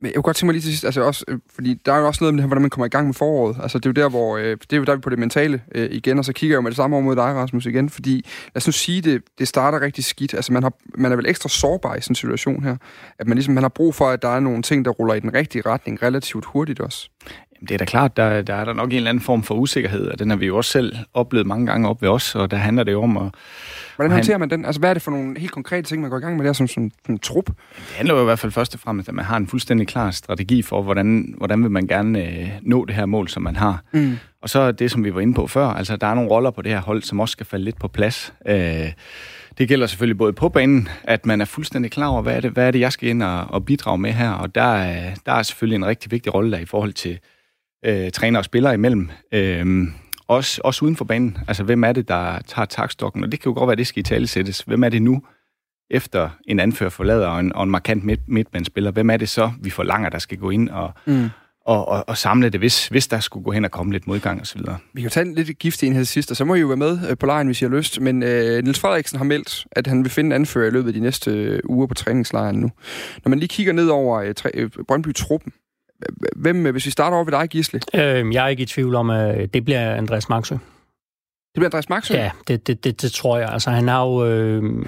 [0.00, 1.98] Men jeg kunne godt tænke mig lige til sidst, altså også, øh, fordi der er
[1.98, 3.56] jo også noget med det her, hvordan man kommer i gang med foråret.
[3.62, 5.62] Altså det er jo der, hvor, øh, det er jo der, vi på det mentale
[5.74, 7.90] øh, igen, og så kigger jeg jo med det samme over mod dig, Rasmus, igen,
[7.90, 8.14] fordi
[8.54, 10.34] lad os nu sige, det, det starter rigtig skidt.
[10.34, 12.76] Altså man, har, man er vel ekstra sårbar i sådan en situation her,
[13.18, 15.20] at man ligesom man har brug for, at der er nogle ting, der ruller i
[15.20, 17.08] den rigtige retning relativt hurtigt også.
[17.56, 19.54] Jamen, det er da klart, der, der er der nok en eller anden form for
[19.54, 22.50] usikkerhed, og den har vi jo også selv oplevet mange gange op ved os, og
[22.50, 23.34] der handler det jo om at...
[23.96, 24.64] Hvordan håndterer man den?
[24.64, 26.52] Altså, hvad er det for nogle helt konkrete ting, man går i gang med der
[26.52, 27.46] som, som, som trup?
[27.46, 30.10] Det handler jo i hvert fald først og fremmest, at man har en fuldstændig klar
[30.10, 33.82] strategi for, hvordan, hvordan vil man gerne øh, nå det her mål, som man har.
[33.92, 34.16] Mm.
[34.42, 36.62] Og så det, som vi var inde på før, altså der er nogle roller på
[36.62, 38.34] det her hold, som også skal falde lidt på plads.
[38.48, 38.92] Øh,
[39.58, 42.50] det gælder selvfølgelig både på banen, at man er fuldstændig klar over, hvad er det,
[42.50, 44.94] hvad er det jeg skal ind og, og bidrage med her, og der,
[45.26, 47.18] der er selvfølgelig en rigtig vigtig rolle der i forhold til
[47.84, 49.10] øh, træner og spillere imellem.
[49.32, 49.86] Øh,
[50.28, 51.38] også, også uden for banen.
[51.48, 53.24] Altså, hvem er det, der tager takstokken?
[53.24, 54.60] Og det kan jo godt være, det skal i tale sættes.
[54.60, 55.22] Hvem er det nu,
[55.90, 58.90] efter en anfører forlader og en, og en markant midt, midtbandsspiller?
[58.90, 61.28] Hvem er det så, vi forlanger, der skal gå ind og, mm.
[61.66, 64.40] og, og, og samle det, hvis, hvis der skulle gå hen og komme lidt modgang
[64.40, 64.60] osv.
[64.60, 66.66] Vi kan jo tage en lidt gift en her sidst, og så må I jo
[66.66, 68.00] være med øh, på lejen, hvis I har lyst.
[68.00, 70.94] Men øh, Niels Frederiksen har meldt, at han vil finde en anfører i løbet af
[70.94, 72.70] de næste øh, uger på træningslejren nu.
[73.24, 75.52] Når man lige kigger ned over øh, øh, Brøndby-truppen,
[76.36, 77.80] hvem, øh, hvis vi starter over ved dig, Gisle?
[77.94, 80.54] Øh, jeg er ikke i tvivl om, at det bliver Andreas Maxø.
[80.54, 80.60] Det
[81.54, 82.14] bliver Andreas Maxø?
[82.14, 83.48] Ja, det, det, det, det tror jeg.
[83.52, 84.86] Altså, han har jo øh,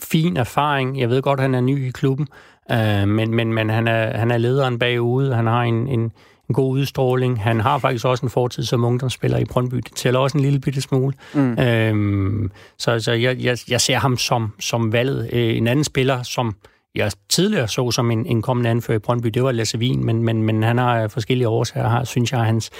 [0.00, 1.00] fin erfaring.
[1.00, 2.28] Jeg ved godt, at han er ny i klubben.
[2.70, 5.34] Øh, men men, men han, er, han er lederen bagude.
[5.34, 6.00] Han har en, en,
[6.48, 7.42] en god udstråling.
[7.42, 9.76] Han har faktisk også en fortid som ungdomsspiller i Brøndby.
[9.76, 11.14] Det tæller også en lille bitte smule.
[11.34, 11.58] Mm.
[11.58, 15.30] Øhm, så så jeg, jeg, jeg ser ham som, som valget.
[15.32, 16.56] Øh, en anden spiller, som
[16.94, 20.22] jeg tidligere så som en, en kommende anfører i Brøndby, det var Lasse Wien, men,
[20.22, 22.70] men, men han har øh, forskellige årsager, har, synes jeg, hans,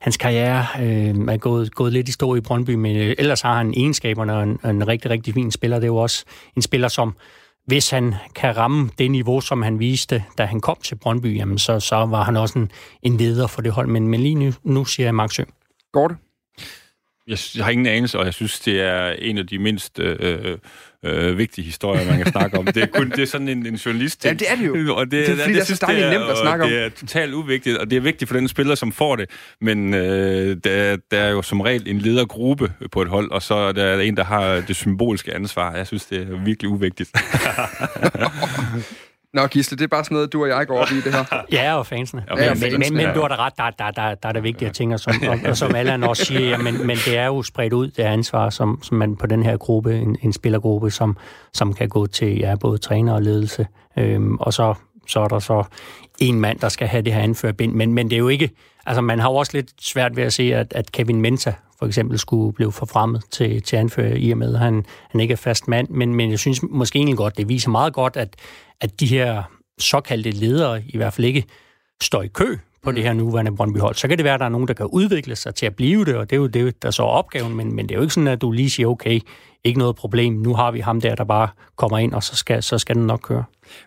[0.00, 3.56] hans karriere øh, er gået, gået lidt i stå i Brøndby, men øh, ellers har
[3.56, 5.76] han egenskaberne og en, en rigtig, rigtig fin spiller.
[5.76, 6.24] Det er jo også
[6.56, 7.16] en spiller, som
[7.66, 11.58] hvis han kan ramme det niveau, som han viste, da han kom til Brøndby, jamen
[11.58, 12.70] så, så var han også en,
[13.02, 13.88] en leder for det hold.
[13.88, 15.42] Men, men lige nu, nu siger jeg Maxø.
[15.92, 16.16] Går det?
[17.26, 20.58] Jeg, jeg har ingen anelse, og jeg synes, det er en af de mindst øh,
[21.04, 22.64] øh, vigtige historier, man kan snakke om.
[22.64, 24.94] Det er kun det er sådan en, en journalist Ja, det er det jo.
[24.98, 26.70] Og det, det er fordi, det, er så dejligt nemt at snakke om.
[26.70, 29.30] Det er totalt uvigtigt, og det er vigtigt for den spiller, som får det.
[29.60, 33.54] Men øh, der, der er jo som regel en ledergruppe på et hold, og så
[33.54, 35.76] er der en, der har det symbolske ansvar.
[35.76, 37.10] Jeg synes, det er virkelig uvigtigt.
[39.34, 41.24] Nå, Gisle, det er bare sådan noget, du og jeg går op i det her.
[41.52, 42.24] Ja, og fansene.
[42.30, 44.40] Ja, men, men, men, men du har da ret, der, der, der, der er der
[44.40, 47.26] vigtige ting, og som, og, og som Allan også siger, ja, men, men det er
[47.26, 50.90] jo spredt ud, det ansvar, som, som man på den her gruppe, en, en spillergruppe,
[50.90, 51.16] som,
[51.52, 53.66] som kan gå til ja, både træner og ledelse.
[53.98, 54.74] Øhm, og så,
[55.08, 55.64] så er der så
[56.18, 57.72] en mand, der skal have det her anførbind.
[57.74, 58.50] Men, men det er jo ikke...
[58.86, 61.86] Altså, man har jo også lidt svært ved at se, at, at Kevin Menta for
[61.86, 65.36] eksempel skulle blive forfremmet til, til anfører i og med, at han, han ikke er
[65.36, 65.88] fast mand.
[65.88, 68.36] Men, men jeg synes måske egentlig godt, det viser meget godt, at,
[68.80, 69.42] at de her
[69.78, 71.44] såkaldte ledere i hvert fald ikke
[72.02, 72.94] står i kø på mm.
[72.94, 73.94] det her nuværende Brøndby-hold.
[73.94, 76.04] Så kan det være, at der er nogen, der kan udvikle sig til at blive
[76.04, 78.02] det, og det er jo det, der så er opgaven, men, men det er jo
[78.02, 79.20] ikke sådan, at du lige siger, okay,
[79.64, 82.62] ikke noget problem, nu har vi ham der, der bare kommer ind, og så skal,
[82.62, 83.44] så skal den nok køre.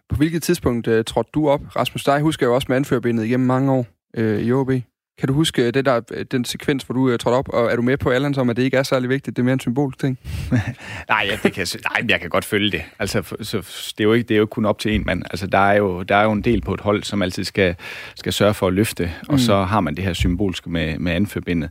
[0.10, 1.62] På hvilket tidspunkt uh, trådte du op?
[1.76, 3.86] Rasmus, dig husker jo også med anførbindet igennem mange år
[4.18, 4.72] uh, i OB.
[5.20, 6.00] Kan du huske det der,
[6.32, 8.58] den sekvens, hvor du uh, trådte op, og er du med på Allan som, at
[8.58, 10.20] det ikke er særlig vigtigt, det er mere en symbolsk ting?
[11.10, 12.82] nej, ja, det kan, nej, jeg kan godt følge det.
[13.00, 13.58] Altså, så,
[13.98, 15.24] det, er jo ikke, det er jo kun op til en mand.
[15.32, 17.76] Altså, der er, jo, der er jo en del på et hold, som altid skal,
[18.16, 19.34] skal sørge for at løfte, mm.
[19.34, 21.70] og så har man det her symbolske med, med anførbindet.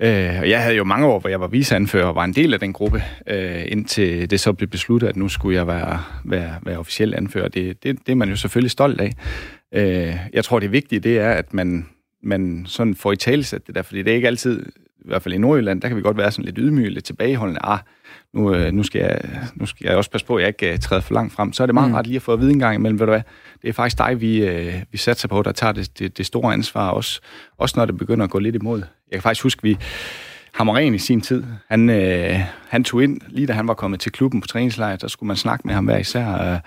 [0.00, 0.08] Øh,
[0.50, 2.72] jeg havde jo mange år, hvor jeg var viseanfører og var en del af den
[2.72, 7.14] gruppe, øh, indtil det så blev besluttet, at nu skulle jeg være, være, være officiel
[7.14, 7.48] anfører.
[7.48, 9.12] Det, det, det er man jo selvfølgelig stolt af.
[9.74, 11.86] Øh, jeg tror, det vigtige det er, at man
[12.24, 14.66] man sådan får i talesat det der, fordi det er ikke altid,
[14.98, 17.60] i hvert fald i Nordjylland, der kan vi godt være sådan lidt ydmyge, lidt tilbageholdende.
[17.64, 17.78] Ah,
[18.32, 19.20] nu, øh, nu, skal jeg,
[19.54, 21.52] nu skal jeg også passe på, at jeg ikke øh, træder for langt frem.
[21.52, 21.94] Så er det meget mm.
[21.94, 23.22] ret lige at få at vide en gang imellem, ved du hvad,
[23.62, 26.52] det er faktisk dig, vi, øh, vi satser på, der tager det, det, det store
[26.52, 27.20] ansvar, også,
[27.58, 28.78] også når det begynder at gå lidt imod.
[28.78, 29.78] Jeg kan faktisk huske, vi
[30.54, 34.12] Hammeren i sin tid, han, øh, han tog ind, lige da han var kommet til
[34.12, 36.58] klubben på træningslejr, der skulle man snakke med ham hver især, øh,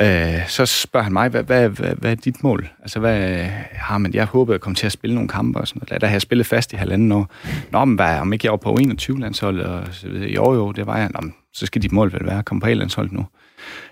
[0.00, 2.68] Øh, så spørger han mig, hvad, hvad, hvad, hvad er dit mål?
[2.82, 4.14] Altså, hvad har man?
[4.14, 6.00] Jeg håber at komme til at spille nogle kampe og sådan noget.
[6.00, 7.32] Der har jeg spillet fast i halvanden år.
[7.70, 9.64] Nå, men hvad, om ikke jeg var på 21-landsholdet?
[9.64, 10.30] Og så videre.
[10.30, 11.10] Jo, jo, det var jeg.
[11.14, 13.26] Nå, så skal dit mål vel være at komme på A-landsholdet nu.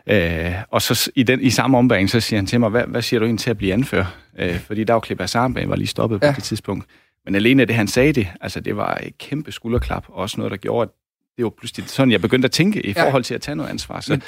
[0.07, 3.03] Øh, og så i, den, i samme ombæring, så siger han til mig, hvad, hvad
[3.03, 4.16] siger du egentlig til at blive anfører?
[4.38, 6.31] Øh, fordi der var Klipper Sarnbag, var lige stoppet ja.
[6.31, 6.85] på det tidspunkt.
[7.25, 10.51] Men alene det, han sagde det, altså det var et kæmpe skulderklap, og også noget,
[10.51, 10.88] der gjorde, at
[11.37, 14.01] det var pludselig sådan, jeg begyndte at tænke i forhold til at tage noget ansvar.
[14.01, 14.23] Så, Men,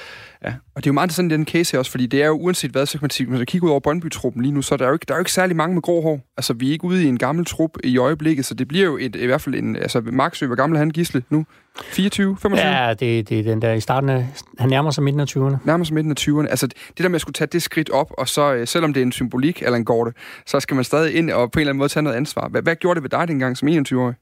[0.44, 0.48] ja.
[0.48, 2.70] Og det er jo meget sådan den case her også, fordi det er jo uanset
[2.70, 4.76] hvad, så kan man sige, hvis man kigger ud over Brøndby-truppen lige nu, så er
[4.76, 6.20] der jo ikke, der er jo ikke særlig mange med grå hår.
[6.36, 8.98] Altså, vi er ikke ude i en gammel trup i øjeblikket, så det bliver jo
[9.00, 11.46] et, i hvert fald en, altså Max, hvor gammel er han, Gisle, nu?
[11.82, 12.70] 24, 25?
[12.70, 14.26] Ja, det, det er den der i starten af,
[14.58, 15.56] han nærmer sig midten af 20'erne.
[15.64, 16.50] Nærmer sig midten af 20'erne.
[16.50, 19.00] Altså, det der med at skulle tage det skridt op, og så, øh, selvom det
[19.00, 20.12] er en symbolik, eller en gårde,
[20.46, 22.48] så skal man stadig ind og på en eller anden måde tage noget ansvar.
[22.48, 24.14] Hvad, hvad gjorde det ved dig dengang som 21-årig?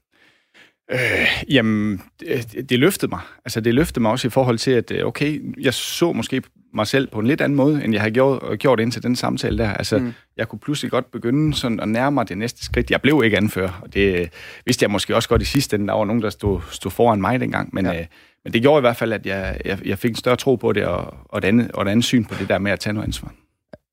[0.91, 3.19] Øh, jamen, det, det løftede mig.
[3.45, 6.41] Altså, det løftede mig også i forhold til, at øh, okay, jeg så måske
[6.73, 9.57] mig selv på en lidt anden måde, end jeg har gjort, gjort indtil den samtale
[9.57, 9.73] der.
[9.73, 10.13] Altså, mm.
[10.37, 12.91] jeg kunne pludselig godt begynde sådan at nærme mig det næste skridt.
[12.91, 14.29] Jeg blev ikke anfører, og det
[14.65, 15.87] vidste jeg måske også godt i sidste ende.
[15.87, 17.99] Der var nogen, der stod, stod foran mig dengang, men, ja.
[17.99, 18.05] øh,
[18.43, 20.73] men det gjorde i hvert fald, at jeg, jeg, jeg fik en større tro på
[20.73, 22.93] det, og, og, et andet, og et andet syn på det der med at tage
[22.93, 23.33] noget ansvar.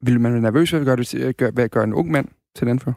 [0.02, 2.94] Vil man være nervøs ved at gøre, det, gøre, gøre en ung mand til anfører?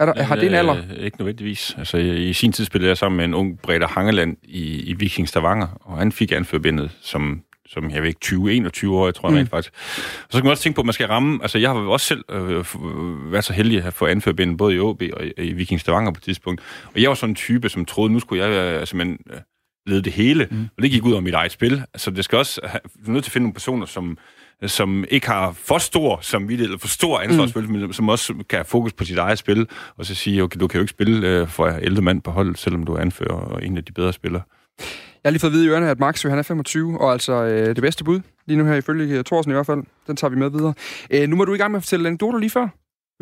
[0.00, 0.76] Er der, har det en alder?
[0.76, 1.74] Øh, ikke nødvendigvis.
[1.78, 5.28] Altså, i sin tid spillede jeg sammen med en ung Breda Hangeland i, i Viking
[5.28, 9.36] Stavanger, og han fik anførbindet som som jeg ved ikke, 20-21 år, jeg tror mm.
[9.36, 9.74] jeg faktisk.
[10.22, 12.06] Og så kan man også tænke på, at man skal ramme, altså jeg har også
[12.06, 15.80] selv øh, været så heldig at få anførbindet både i OB og i, i Viking
[15.80, 16.60] Stavanger på et tidspunkt.
[16.94, 19.40] Og jeg var sådan en type, som troede, nu skulle jeg øh, simpelthen øh,
[19.86, 20.68] lede det hele, mm.
[20.76, 21.82] og det gik ud over mit eget spil.
[21.94, 24.18] Altså det skal også, have, du er nødt til at finde nogle personer, som
[24.66, 27.80] som ikke har for stor som vi eller for stor ansvarsfølelse, mm.
[27.80, 30.66] men som også kan have fokus på sit eget spil, og så sige, okay, du
[30.66, 33.76] kan jo ikke spille øh, for ældre mand på hold, selvom du anfører og en
[33.76, 34.42] af de bedre spillere.
[34.78, 37.32] Jeg har lige fået at vide i ørerne, at Max han er 25, og altså
[37.32, 39.82] øh, det bedste bud, lige nu her ifølge øh, Thorsen i hvert fald.
[40.06, 40.74] Den tager vi med videre.
[41.10, 42.68] Øh, nu må du i gang med at fortælle anekdoter lige før,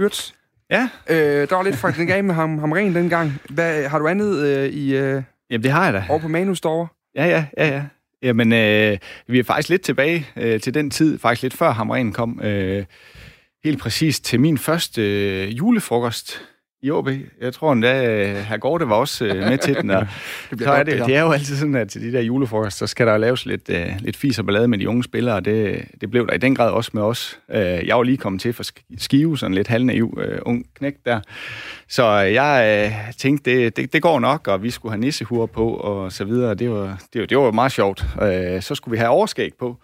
[0.00, 0.32] Wirtz.
[0.70, 0.88] Ja.
[1.10, 3.32] Øh, der var lidt fra den gang med ham, ham ren dengang.
[3.50, 4.96] Hvad, har du andet øh, i...
[4.96, 6.04] Øh, Jamen, det har jeg da.
[6.08, 6.88] Over på manus derovre?
[7.14, 7.84] Ja, ja, ja, ja.
[8.22, 12.12] Jamen, øh, vi er faktisk lidt tilbage øh, til den tid, faktisk lidt før Hamren
[12.12, 12.40] kom.
[12.42, 12.84] Øh,
[13.64, 16.40] helt præcis til min første øh, julefrokost
[16.82, 17.08] i OB.
[17.40, 19.90] Jeg tror endda, øh, herr Gorte var også øh, med til den.
[19.90, 20.06] Og
[20.50, 22.86] det, så er det, det er jo altid sådan, at til de der julefrokost, så
[22.86, 25.84] skal der laves lidt, øh, lidt fis og ballade med de unge spillere, og det,
[26.00, 27.38] det blev der i den grad også med os.
[27.48, 28.64] jeg var lige kommet til for
[28.98, 31.20] Skive, sådan lidt halvnaiv ung knæk der.
[31.88, 36.12] Så jeg tænkte, det, det, det går nok, og vi skulle have nissehuer på, og
[36.12, 36.54] så videre.
[36.54, 38.04] Det var, det, var, det var meget sjovt.
[38.60, 39.76] så skulle vi have overskæg på.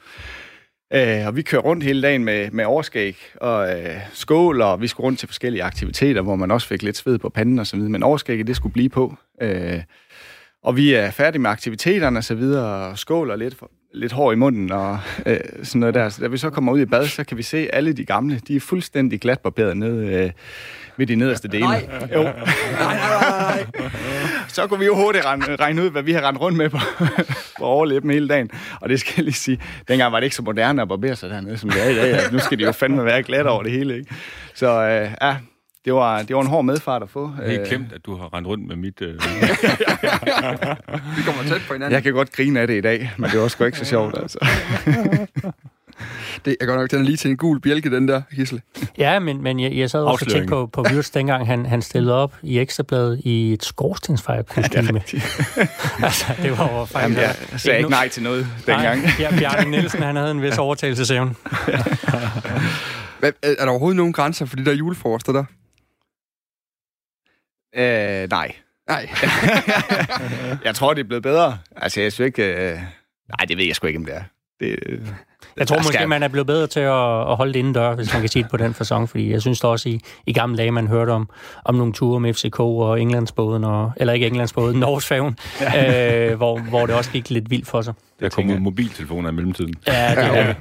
[0.92, 4.87] Øh, og vi kører rundt hele dagen med, med overskæg og øh, skål, og vi
[4.87, 7.77] skulle rundt til forskellige aktiviteter, hvor man også fik lidt sved på panden og så
[7.77, 7.90] videre.
[7.90, 9.14] Men overskægget, det skulle blive på.
[9.42, 9.81] Øh,
[10.62, 13.55] og vi er færdige med aktiviteterne og så videre, og skål og lidt,
[13.94, 16.09] lidt hår i munden og øh, sådan noget der.
[16.09, 18.40] Så da vi så kommer ud i bad, så kan vi se alle de gamle,
[18.49, 20.31] de er fuldstændig glatbarberet nede øh,
[20.96, 21.64] ved de nederste dele.
[21.64, 21.88] Nej.
[22.14, 22.22] Jo.
[22.22, 22.33] nej,
[22.81, 23.90] nej, nej.
[24.57, 26.79] Så kunne vi jo hurtigt regne, regne ud, hvad vi har rendt rundt med på,
[27.59, 28.51] på overlæben hele dagen.
[28.81, 31.31] Og det skal jeg lige sige, dengang var det ikke så moderne at barbere sig
[31.31, 32.33] dernede, som det er i dag.
[32.33, 34.14] Nu skal de jo fandme være glat over det hele, ikke?
[34.55, 35.37] Så øh, ja,
[35.85, 37.33] det var, det var en hård medfart at få.
[37.47, 39.03] Helt øh, klemt, at du har rendt rundt med mit...
[39.03, 39.14] Øh...
[41.16, 41.92] Vi kommer tæt på hinanden.
[41.92, 44.19] Jeg kan godt grine af det i dag, men det var sgu ikke så sjovt,
[44.19, 44.47] altså.
[46.44, 48.61] Det er godt nok, den er lige til en gul bjælke, den der, Gisle.
[48.98, 51.82] Ja, men, men jeg, jeg sad også og tænkte på, på Wirtz, dengang han, han
[51.82, 55.02] stillede op i Ekstrabladet i et skorstensfejrkostyme.
[55.12, 55.20] Ja,
[56.06, 57.20] altså, det var jo faktisk...
[57.20, 59.02] Jamen, jeg sagde ikke nej til noget dengang.
[59.02, 61.35] Nej, ja, Bjarne Nielsen, han havde en vis overtagelsesevne.
[63.22, 65.44] er der overhovedet nogen grænser for de der julefrokoster der?
[67.76, 68.52] Øh, nej.
[68.88, 69.09] Nej.
[70.64, 71.59] jeg tror, det er blevet bedre.
[71.76, 72.70] Altså, jeg synes ikke...
[72.72, 72.74] Øh...
[73.28, 74.22] Nej, det ved jeg sgu ikke, om det er.
[74.61, 74.78] Det,
[75.57, 76.09] jeg tror måske, skal...
[76.09, 78.51] man er blevet bedre til at, at holde det indendør, hvis man kan sige det
[78.51, 81.29] på den fasong, fordi jeg synes også, i, i gamle dage, man hørte om,
[81.64, 86.31] om nogle ture med FCK og Englandsbåden, og, eller ikke Englandsbåden, Norgesfærgen, ja.
[86.31, 87.95] øh, hvor, hvor det også gik lidt vildt for sig.
[88.21, 89.75] Der kommer mobiltelefoner i mellemtiden.
[89.87, 90.57] Ja, det er det.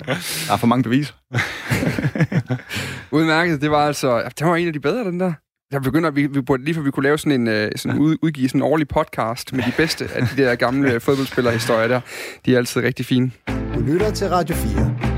[0.48, 1.14] Der er for mange beviser.
[3.12, 5.34] Udmærket, det var altså, det var en af de bedre, den der.
[5.72, 8.18] Jeg begynder, vi, vi burde, lige for vi kunne lave sådan en, uh, sådan ud,
[8.22, 12.02] udgive sådan en årlig podcast med de bedste af de der gamle fodboldspillerhistorier der.
[12.46, 13.32] De er altid rigtig fine.
[13.76, 15.16] Du lytter til Radio 4.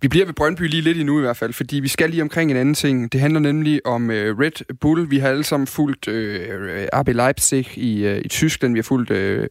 [0.00, 2.50] Vi bliver ved Brøndby lige lidt endnu i hvert fald, fordi vi skal lige omkring
[2.50, 3.12] en anden ting.
[3.12, 5.10] Det handler nemlig om uh, Red Bull.
[5.10, 9.10] Vi har alle sammen fulgt øh, RB Leipzig i, uh, i Tyskland, vi har fulgt
[9.10, 9.44] uh,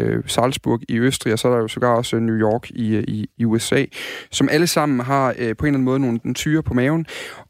[0.00, 3.02] uh, Salzburg i Østrig, og så er der jo sågar også New York i, uh,
[3.02, 3.84] i, i USA,
[4.30, 7.06] som alle sammen har uh, på en eller anden måde nogle tyre på maven.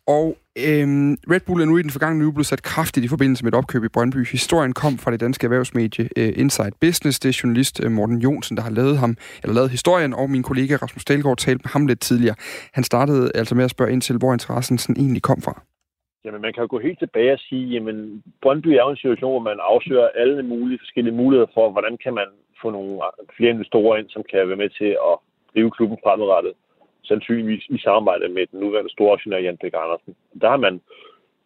[0.06, 3.44] Og Øhm, Red Bull er nu i den forgangne uge blevet sat kraftigt i forbindelse
[3.44, 4.20] med et opkøb i Brøndby.
[4.36, 7.20] Historien kom fra det danske erhvervsmedie uh, Inside Business.
[7.20, 9.12] Det er journalist uh, Morten Jonsen, der har lavet ham,
[9.42, 12.36] eller lavet historien, og min kollega Rasmus Dahlgaard talte med ham lidt tidligere.
[12.76, 15.54] Han startede altså med at spørge ind til, hvor interessen sådan egentlig kom fra.
[16.24, 19.32] Jamen, man kan jo gå helt tilbage og sige, jamen, Brøndby er jo en situation,
[19.32, 22.28] hvor man afsøger alle mulige forskellige muligheder for, hvordan kan man
[22.62, 22.92] få nogle
[23.36, 25.14] flere investorer ind, som kan være med til at
[25.52, 26.52] drive klubben fremadrettet
[27.04, 30.16] sandsynligvis i samarbejde med den nuværende store aktionær Jan Bæk Andersen.
[30.40, 30.80] Der har man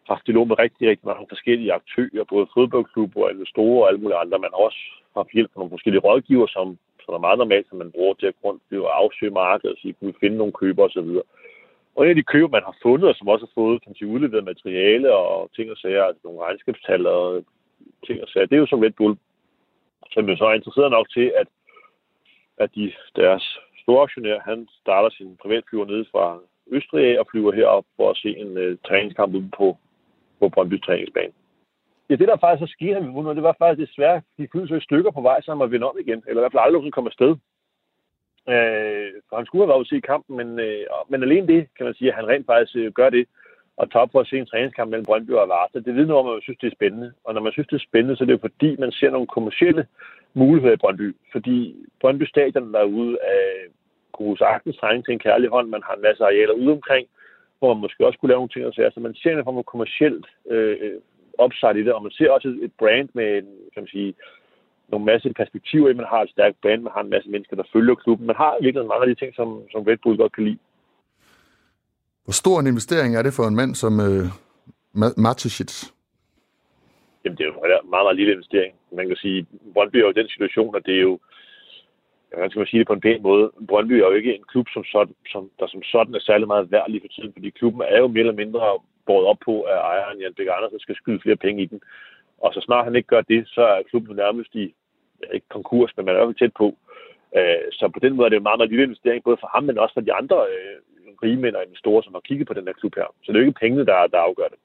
[0.07, 4.21] haft dialog med rigtig, rigtig mange forskellige aktører, både fodboldklubber og investorer og alle mulige
[4.23, 4.39] andre.
[4.39, 4.81] Man har også
[5.17, 8.27] haft hjælp fra nogle forskellige rådgiver, som, som er meget normalt, som man bruger til
[8.31, 11.09] at grund og afsøge markedet og sige, kunne vi finde nogle køber osv.
[11.95, 14.13] Og en af de køber, man har fundet, og som også har fået kan sige,
[14.13, 17.43] udleveret materiale og ting og sager, altså nogle regnskabstal og
[18.05, 19.17] ting og sager, det er jo så Red Bull,
[20.11, 21.47] som jo så er interesseret nok til, at,
[22.57, 26.25] at de, deres storaktionær, han starter sin privatflyver nede fra
[26.71, 29.77] Østrig og flyver herop for at se en øh, træningskamp ude på,
[30.39, 31.33] på Brøndby træningsbane.
[32.09, 34.87] Ja, det der faktisk så skete ham i det var faktisk desværre, de fyldte i
[34.87, 37.09] stykker på vej, så han var vinde om igen, eller i hvert fald aldrig komme
[37.11, 37.31] afsted.
[38.53, 41.85] Øh, for han skulle have været ude i kampen, men, øh, men alene det, kan
[41.85, 43.25] man sige, at han rent faktisk øh, gør det,
[43.79, 45.79] og tager op for at se en træningskamp mellem Brøndby og Varta.
[45.79, 47.13] Det vidner om, at man synes, det er spændende.
[47.23, 49.27] Og når man synes, det er spændende, så er det jo fordi, man ser nogle
[49.27, 49.85] kommersielle
[50.33, 51.15] muligheder i Brøndby.
[51.31, 53.43] Fordi Brøndby Stadion derude af
[54.19, 55.67] kunne sagtens trænge til en kærlig hånd.
[55.69, 57.05] Man har en masse arealer ude omkring,
[57.59, 58.91] hvor man måske også kunne lave nogle ting og sager.
[58.93, 60.97] Så man ser en form for kommersielt øh,
[61.43, 64.13] upside i det, og man ser også et brand med en, kan man sige,
[64.91, 65.99] nogle masse perspektiver i.
[66.01, 68.27] Man har et stærkt brand, man har en masse mennesker, der følger klubben.
[68.27, 70.59] Man har virkelig mange af de ting, som, som Red Bull godt kan lide.
[72.23, 74.25] Hvor stor en investering er det for en mand som øh,
[75.25, 75.73] Maticic?
[77.23, 78.73] Jamen, det er jo en meget, meget lille investering.
[78.99, 81.19] Man kan sige, Brøndby er jo den situation, at det er jo
[82.33, 84.67] hvordan skal man sige det på en pæn måde, Brøndby er jo ikke en klub,
[84.73, 87.81] som, sådan, som, der som sådan er særlig meget værd lige for tiden, fordi klubben
[87.81, 88.61] er jo mere eller mindre
[89.05, 91.79] båret op på, at ejeren Jan Bæk Andersen skal skyde flere penge i den.
[92.43, 94.65] Og så snart han ikke gør det, så er klubben nærmest i,
[95.33, 96.67] ikke konkurs, men man er jo tæt på.
[97.37, 99.49] Øh, så på den måde er det jo en meget, meget lille investering, både for
[99.53, 100.75] ham, men også for de andre øh,
[101.23, 103.07] rigmænd og investorer, som har kigget på den her klub her.
[103.23, 104.59] Så det er jo ikke pengene, der, der afgør det.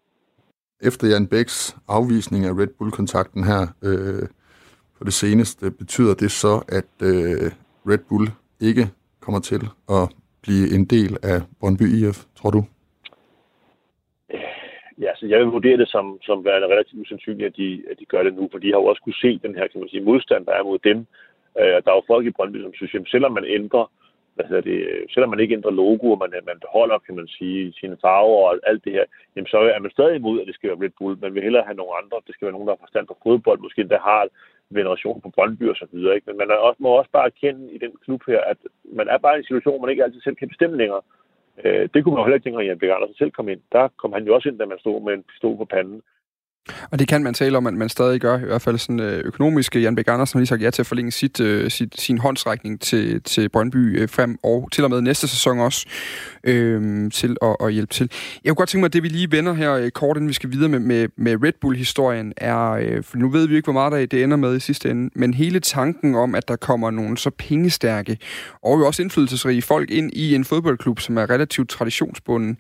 [0.89, 4.25] Efter Jan Bæks afvisning af Red Bull-kontakten her øh,
[5.05, 7.47] på det seneste, betyder det så, at øh,
[7.91, 8.27] Red Bull
[8.69, 8.85] ikke
[9.25, 9.63] kommer til
[9.97, 10.05] at
[10.45, 12.61] blive en del af Brøndby IF, tror du?
[15.05, 18.05] Ja, så jeg vil vurdere det som, som værende relativt usandsynligt, at de, at de
[18.13, 20.09] gør det nu, for de har jo også kunne se den her kan man sige,
[20.11, 20.99] modstand, der er mod dem.
[21.61, 23.85] Øh, der er jo folk i Brøndby, som synes, at selvom man ændrer
[24.35, 27.17] hvad hedder det, øh, selvom man ikke ændrer logo, og man, øh, man beholder, kan
[27.21, 30.47] man sige, sine farver og alt det her, jamen så er man stadig imod, at
[30.47, 31.19] det skal være Red Bull.
[31.25, 32.17] Man vil hellere have nogle andre.
[32.27, 34.23] Det skal være nogen, der har forstand på fodbold, måske endda har
[34.75, 36.15] veneration på Brøndby og så videre.
[36.15, 36.27] Ikke?
[36.27, 38.57] Men man er også, må også bare erkende i den klub her, at
[38.99, 41.03] man er bare i en situation, hvor man ikke altid selv kan bestemme længere.
[41.65, 43.61] Øh, det kunne man jo heller ikke tænke, at Jan Bæk selv kom ind.
[43.73, 46.03] Der kom han jo også ind, da man stod med en pistol på panden.
[46.91, 49.25] Og det kan man tale om, at man stadig gør, i hvert fald sådan øh,
[49.25, 49.77] økonomisk.
[49.77, 52.81] Jan Bæk Andersen har lige sagt ja til at forlænge sit, øh, sit, sin håndsrækning
[52.81, 55.87] til, til Brøndby øh, frem og til og med næste sæson også
[56.45, 58.11] øh, til at, at hjælpe til.
[58.45, 60.33] Jeg kunne godt tænke mig, at det vi lige vender her øh, kort, inden vi
[60.33, 63.73] skal videre med, med, med Red Bull-historien, er, øh, for nu ved vi ikke, hvor
[63.73, 66.91] meget der det ender med i sidste ende, men hele tanken om, at der kommer
[66.91, 68.19] nogle så pengestærke
[68.63, 72.57] og jo også indflydelsesrige folk ind i en fodboldklub, som er relativt traditionsbunden,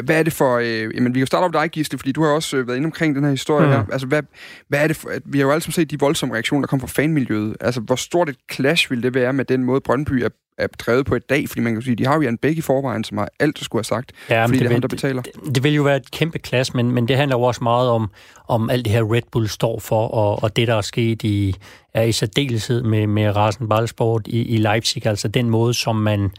[0.00, 0.58] hvad er det for...
[0.58, 2.86] Øh, jamen, vi kan starte op dig, Gisle, fordi du har også øh, været inde
[2.86, 3.72] omkring den her historie mm.
[3.72, 3.84] her.
[3.92, 4.22] Altså, hvad,
[4.68, 5.08] hvad er det for...
[5.08, 7.56] At, vi har jo altid set de voldsomme reaktioner, der kommer fra fanmiljøet.
[7.60, 10.28] Altså, hvor stort et clash vil det være med den måde, Brøndby er,
[10.58, 11.48] er drevet på i dag?
[11.48, 13.64] Fordi man kan sige, de har jo Jan Bæk i forvejen, som har alt, der
[13.64, 14.12] skulle have sagt.
[14.30, 15.22] Ja, fordi det, det er ham, der betaler.
[15.22, 17.88] Det, det, vil jo være et kæmpe clash, men, men det handler jo også meget
[17.88, 18.10] om,
[18.48, 21.54] om alt det her Red Bull står for, og, og det, der er sket i,
[21.94, 25.06] er i særdeleshed med, med Rasen Ballsport i, i Leipzig.
[25.06, 26.30] Altså den måde, som man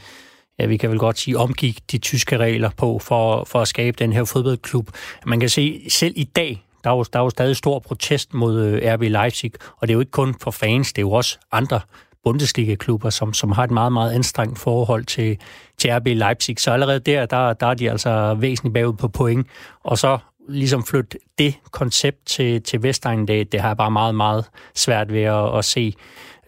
[0.59, 3.97] ja, vi kan vel godt sige, omgik de tyske regler på for, for at skabe
[3.99, 4.89] den her fodboldklub.
[5.25, 8.33] Man kan se, selv i dag, der er jo, der er jo stadig stor protest
[8.33, 11.11] mod øh, RB Leipzig, og det er jo ikke kun for fans, det er jo
[11.11, 11.79] også andre
[12.23, 15.37] Bundesliga-klubber, som, som har et meget, meget anstrengt forhold til,
[15.77, 16.59] til RB Leipzig.
[16.59, 19.47] Så allerede der, der, der er de altså væsentligt bagud på point.
[19.83, 20.17] Og så
[20.49, 25.13] ligesom flytte det koncept til, til Vestegn, det, det har jeg bare meget, meget svært
[25.13, 25.93] ved at, at se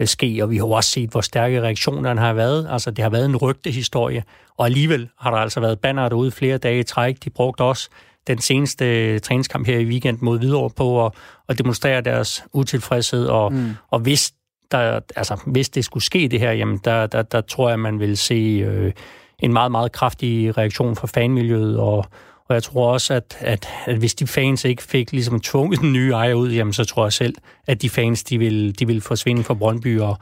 [0.05, 2.67] ske, og vi har også set, hvor stærke reaktionerne har været.
[2.71, 4.23] Altså, det har været en rygtehistorie,
[4.57, 7.23] og alligevel har der altså været banner derude flere dage i træk.
[7.23, 7.89] De brugte også
[8.27, 11.11] den seneste træningskamp her i weekend mod Hvidovre på at,
[11.49, 13.73] at demonstrere deres utilfredshed, og, mm.
[13.91, 14.33] og hvis,
[14.71, 17.99] der, altså, hvis det skulle ske det her, jamen, der, der, der tror jeg, man
[17.99, 18.91] vil se øh,
[19.39, 22.05] en meget, meget kraftig reaktion fra fanmiljøet, og,
[22.49, 25.93] og jeg tror også, at, at, at hvis de fans ikke fik ligesom tvunget den
[25.93, 27.35] nye ejer ud, jamen, så tror jeg selv,
[27.67, 30.17] at de fans, de vil, de vil forsvinde fra Brøndby, og,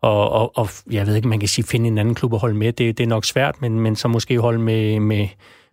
[0.00, 2.56] og, og, og jeg ved ikke, man kan sige, finde en anden klub at holde
[2.56, 2.72] med.
[2.72, 5.28] Det, det er nok svært, men, men så måske holde med, med,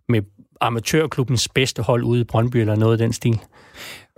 [0.08, 0.22] med
[0.60, 3.40] amatørklubbens bedste hold ude i Brøndby, eller noget af den stil.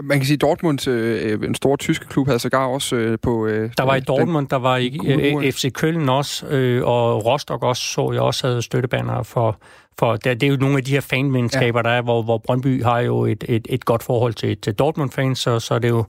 [0.03, 3.47] Man kan sige, Dortmund, øh, en stor tyske klub, havde sågar også øh, på...
[3.47, 7.63] Øh, der var i Dortmund, der var i øh, FC Køln også, øh, og Rostock
[7.63, 9.59] også, så jeg også havde støttebanner for,
[9.99, 11.83] for det, det er jo nogle af de her fanvenskaber, ja.
[11.83, 15.39] der er, hvor, hvor Brøndby har jo et, et, et godt forhold til, til Dortmund-fans,
[15.39, 16.05] så, så er det jo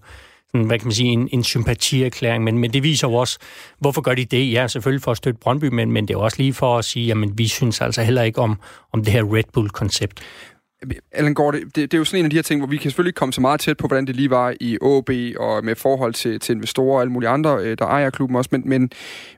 [0.48, 3.40] sådan, hvad kan man sige, en, en sympatierklæring, men, men det viser jo også,
[3.80, 4.52] hvorfor gør de det?
[4.52, 7.06] Ja, selvfølgelig for at støtte Brøndby, men, men det er også lige for at sige,
[7.06, 8.60] jamen vi synes altså heller ikke om,
[8.94, 10.24] om det her Red Bull-koncept.
[11.12, 12.78] Allan Gård, det, det, det er jo sådan en af de her ting, hvor vi
[12.78, 15.10] kan selvfølgelig ikke komme så meget tæt på, hvordan det lige var i OB
[15.40, 18.50] og med forhold til, til investorer og alle mulige andre, øh, der ejer klubben også,
[18.52, 18.92] men, men,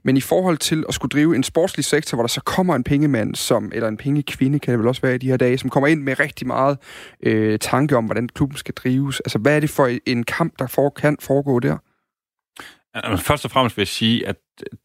[0.03, 2.83] men i forhold til at skulle drive en sportslig sektor, hvor der så kommer en
[2.83, 5.69] pengemand, som, eller en pengekvinde kan det vel også være i de her dage, som
[5.69, 6.77] kommer ind med rigtig meget
[7.23, 9.19] øh, tanke om, hvordan klubben skal drives.
[9.19, 11.77] Altså, hvad er det for en kamp, der for, kan foregå der?
[13.17, 14.35] Først og fremmest vil jeg sige, at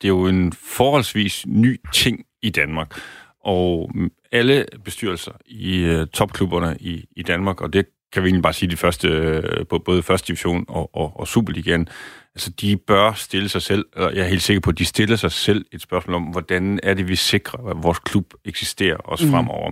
[0.02, 3.00] det er jo en forholdsvis ny ting i Danmark.
[3.44, 3.90] Og
[4.34, 8.70] alle bestyrelser i øh, topklubberne i, i Danmark, og det kan vi egentlig bare sige
[8.70, 11.88] de første, øh, både første division og, og, og Superligaen,
[12.34, 15.16] altså de bør stille sig selv, og jeg er helt sikker på, at de stiller
[15.16, 19.26] sig selv et spørgsmål om, hvordan er det, vi sikrer, at vores klub eksisterer også
[19.26, 19.32] mm.
[19.32, 19.70] fremover.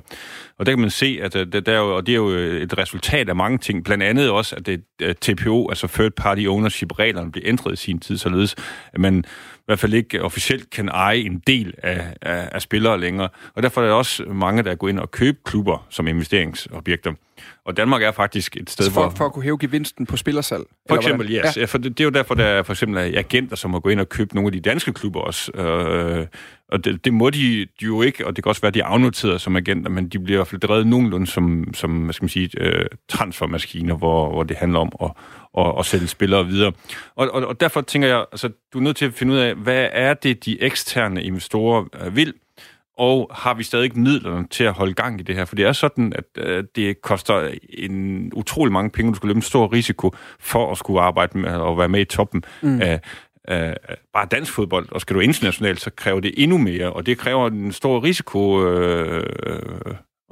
[0.58, 2.78] Og der kan man se, at det, der er jo, og det er jo et
[2.78, 7.32] resultat af mange ting, blandt andet også, at det at TPO, altså Third Party Ownership-reglerne,
[7.32, 8.54] blev ændret i sin tid, således
[8.92, 9.24] at man
[9.62, 13.28] i hvert fald ikke officielt kan eje en del af, af, af spillere længere.
[13.54, 17.12] Og derfor er der også mange, der går ind og købe klubber som investeringsobjekter.
[17.64, 19.10] Og Danmark er faktisk et sted, for, hvor...
[19.10, 20.62] For at kunne hæve gevinsten på spillersalg?
[20.88, 21.56] For eksempel, yes.
[21.56, 21.60] Ja.
[21.60, 21.64] ja.
[21.64, 24.00] For det, det er jo derfor, der der for eksempel agenter, som har gået ind
[24.00, 25.52] og købt nogle af de danske klubber også.
[25.52, 26.26] Øh,
[26.68, 28.80] og det, det må de, de jo ikke, og det kan også være, at de
[28.80, 32.12] er afnoteret som agenter, men de bliver i hvert fald drevet nogenlunde som, som hvad
[32.12, 35.10] skal man sige, øh, transfermaskiner, hvor, hvor det handler om at,
[35.58, 36.72] at, at sælge spillere videre.
[37.14, 39.54] Og, og, og derfor tænker jeg, altså, du er nødt til at finde ud af,
[39.54, 42.34] hvad er det, de eksterne investorer øh, vil,
[42.98, 45.44] og har vi stadig midlerne til at holde gang i det her?
[45.44, 49.38] For det er sådan, at øh, det koster en utrolig mange penge, du skal løbe
[49.38, 52.80] en stor risiko for at skulle arbejde med og være med i toppen mm.
[52.80, 53.00] af,
[53.44, 53.76] af
[54.12, 54.88] bare dansk fodbold.
[54.92, 58.66] Og skal du internationalt, så kræver det endnu mere, og det kræver en stor risiko
[58.66, 59.24] øh,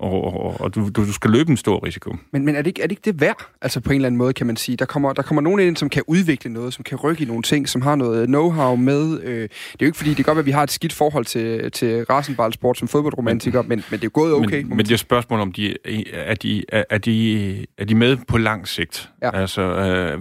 [0.00, 2.16] og, og, og du, du skal løbe en stor risiko.
[2.32, 3.46] Men, men er, det ikke, er det ikke det værd?
[3.62, 4.76] Altså på en eller anden måde, kan man sige.
[4.76, 7.42] Der kommer, der kommer nogen ind, som kan udvikle noget, som kan rykke i nogle
[7.42, 9.20] ting, som har noget know-how med.
[9.22, 9.48] Øh, det er
[9.80, 12.04] jo ikke fordi, det kan godt være, at vi har et skidt forhold til, til
[12.04, 14.62] rasenballsport som fodboldromantiker, men, men, det er gået okay.
[14.62, 15.76] Men, men det er spørgsmål om, de,
[16.14, 19.10] er, de, er, de, er de med på lang sigt?
[19.22, 19.40] Ja.
[19.40, 20.18] Altså, øh,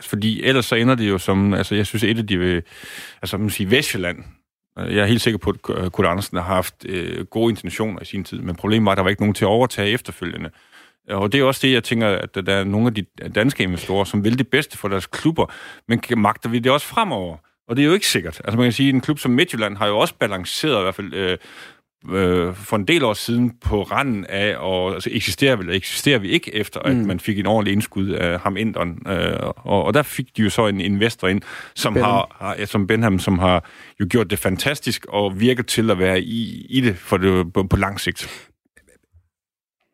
[0.00, 2.62] fordi ellers så ender det jo som, altså jeg synes, et af de
[3.22, 4.18] altså man siger, Vestjylland,
[4.78, 8.02] Øh, jeg er helt sikker på, at øh, Kurt Andersen har haft øh, gode intentioner
[8.02, 10.50] i sin tid, men problemet var, at der var ikke nogen til at overtage efterfølgende.
[11.10, 13.04] Øh, og det er også det, jeg tænker, at der er nogle af de
[13.34, 15.46] danske investorer, som vil det bedste for deres klubber,
[15.88, 17.36] men magter vi det også fremover?
[17.68, 18.40] Og det er jo ikke sikkert.
[18.44, 20.94] Altså man kan sige, at en klub som Midtjylland har jo også balanceret i hvert
[20.94, 21.38] fald øh,
[22.10, 26.28] øh, for en del år siden på randen af, og altså, eksisterer, eller eksisterer vi
[26.28, 26.90] ikke efter, mm.
[26.90, 29.02] at man fik en ordentlig indskud af ham inderen.
[29.06, 31.42] Øh, og, og der fik de jo så en investor ind,
[31.74, 32.10] som Benham.
[32.10, 33.64] har, har ja, som Benham, som har
[34.00, 37.62] jo gjort det fantastisk og virket til at være i, i det for det på,
[37.62, 38.50] på lang sigt.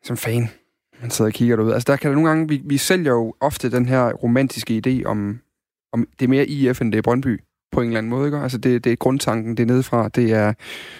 [0.04, 0.48] Som fan,
[1.00, 1.74] man sidder og kigger derude.
[1.74, 5.04] Altså der kan der nogle gange, vi, vi sælger jo ofte den her romantiske idé
[5.04, 5.40] om,
[5.92, 7.40] om det er mere IF, end det er Brøndby
[7.72, 8.26] på en eller anden måde.
[8.26, 8.38] Ikke?
[8.38, 10.08] Altså det, det er grundtanken, det er nedefra.
[10.08, 10.52] Det er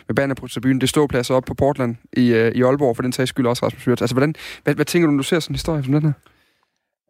[0.09, 0.81] med banner på tribunen.
[0.81, 3.66] Det står pladser op på Portland i, uh, i Aalborg, for den sags skyld også
[3.66, 4.03] Rasmus Wirtz.
[4.03, 6.12] Altså hvordan, hvad, hvad tænker du, når du ser sådan en historie som den her?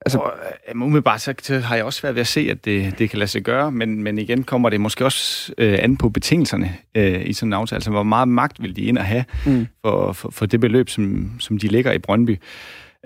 [0.06, 0.32] Altså, og,
[0.68, 3.18] øh, umiddelbart så, så har jeg også været ved at se, at det, det kan
[3.18, 7.26] lade sig gøre, men, men igen kommer det måske også øh, an på betingelserne øh,
[7.26, 7.76] i sådan en aftale.
[7.76, 9.66] Altså, hvor meget magt vil de ind at have mm.
[9.84, 12.38] for, for, for det beløb, som, som de ligger i Brøndby.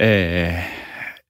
[0.01, 0.53] Øh,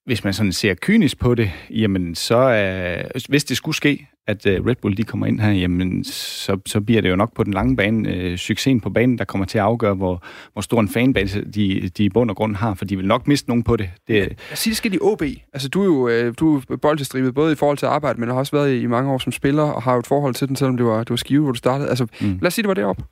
[0.07, 4.47] hvis man sådan ser kynisk på det, jamen så, øh, hvis det skulle ske, at
[4.47, 7.45] øh, Red Bull de kommer ind her, jamen så, så bliver det jo nok på
[7.45, 10.81] den lange bane, øh, succesen på banen, der kommer til at afgøre, hvor, hvor stor
[10.81, 13.63] en fanbase de, de i bund og grund har, for de vil nok miste nogen
[13.63, 13.91] på det.
[14.09, 14.19] det
[14.51, 15.23] jeg siger, skal de OB.
[15.53, 18.37] Altså du er jo øh, du er boldtilstribet både i forhold til arbejde, men har
[18.37, 20.57] også været i, i mange år som spiller, og har jo et forhold til den,
[20.57, 21.89] selvom det var, det var skive, hvor du startede.
[21.89, 22.39] Altså mm.
[22.43, 23.05] lad os sige, det var deroppe.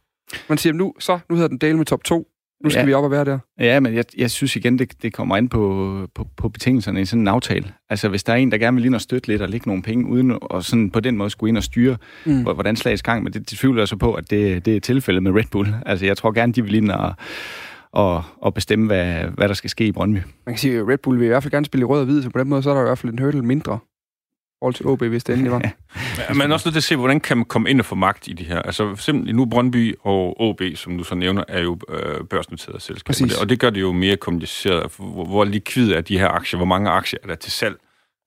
[0.49, 2.29] Man siger, nu, så, nu hedder den del med top 2.
[2.65, 2.87] Nu skal ja.
[2.87, 3.39] vi op og være der.
[3.61, 7.05] Ja, men jeg, jeg synes igen, det, det kommer ind på, på, på betingelserne i
[7.05, 7.73] sådan en aftale.
[7.91, 9.83] Altså, hvis der er en, der gerne vil ind og støtte lidt og lægge nogle
[9.83, 11.97] penge, uden og sådan på den måde skulle ind og styre,
[12.27, 12.43] mm.
[12.43, 15.23] hvordan slagets gang, men det, det tvivler jeg så på, at det, det er tilfældet
[15.23, 15.75] med Red Bull.
[15.87, 17.15] Altså, jeg tror gerne, de vil ind og,
[17.93, 20.19] og, og bestemme, hvad, hvad der skal ske i Brøndby.
[20.47, 22.07] Man kan sige, at Red Bull vil i hvert fald gerne spille i rød og
[22.07, 23.79] hvid, så på den måde så er der i hvert fald en hurdle mindre
[24.65, 25.61] forhold til OB, hvis det endelig var.
[26.29, 28.29] ja, men også nødt til at se, hvordan kan man komme ind og få magt
[28.29, 28.63] i de her.
[28.63, 33.41] Altså simpelthen nu Brøndby og OB, som du så nævner, er jo øh, børsnoterede selskaber.
[33.41, 34.93] Og det gør det jo mere kompliceret.
[34.97, 36.57] Hvor, hvor likvid er de her aktier?
[36.57, 37.77] Hvor mange aktier er der til salg?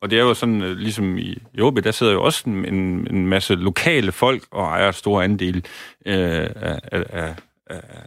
[0.01, 2.65] Og det er jo sådan, øh, ligesom i, i OB, der sidder jo også en,
[3.15, 5.65] en masse lokale folk og ejer store andel
[6.05, 7.35] øh, af, af, af,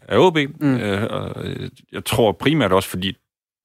[0.08, 0.38] af OB.
[0.60, 0.76] Mm.
[0.76, 1.44] Øh, og
[1.92, 3.16] jeg tror primært også, fordi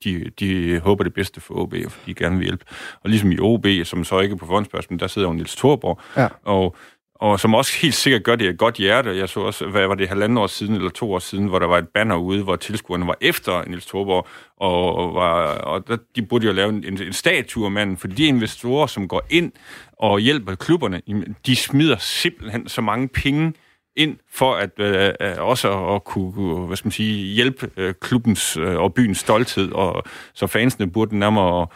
[0.04, 2.66] de, de håber det bedste for OB, og de gerne vil hjælpe.
[3.04, 6.00] Og ligesom i OB, som så ikke er på fondsspørgsmål, der sidder jo Niels Thorborg,
[6.18, 6.28] ja.
[6.44, 6.76] og,
[7.16, 9.18] og som også helt sikkert gør det et godt hjerte.
[9.18, 11.68] Jeg så også, hvad var det, halvanden år siden eller to år siden, hvor der
[11.68, 14.28] var et banner ude, hvor tilskuerne var efter Niels Thorborg,
[14.58, 17.98] og, og, var, og der, de burde jo lave en, en, en statue af manden,
[17.98, 19.52] for de investorer, som går ind
[20.00, 21.02] og hjælper klubberne,
[21.46, 23.54] de smider simpelthen så mange penge
[23.96, 28.58] ind for at øh, øh, også at kunne hvad skal man sige, hjælpe øh, klubbens
[28.58, 31.68] øh, og byens stolthed, og så fansene burde nærmere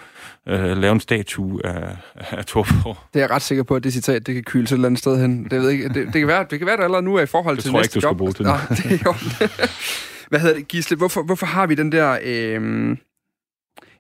[0.48, 2.98] øh, lave en statue af, af Torborg.
[3.14, 4.88] Det er jeg ret sikker på, at det citat, det kan kyle til et eller
[4.88, 5.44] andet sted hen.
[5.44, 7.26] Det, ved ikke, det, det, kan være, det kan være, der allerede nu er i
[7.26, 8.20] forhold det til næste job.
[8.20, 9.60] Det tror jeg ikke, du skal bruge til det.
[9.60, 9.70] det
[10.30, 10.98] Hvad hedder det, Gisle?
[10.98, 12.18] Hvorfor, hvorfor har vi den der...
[12.24, 12.98] Øh,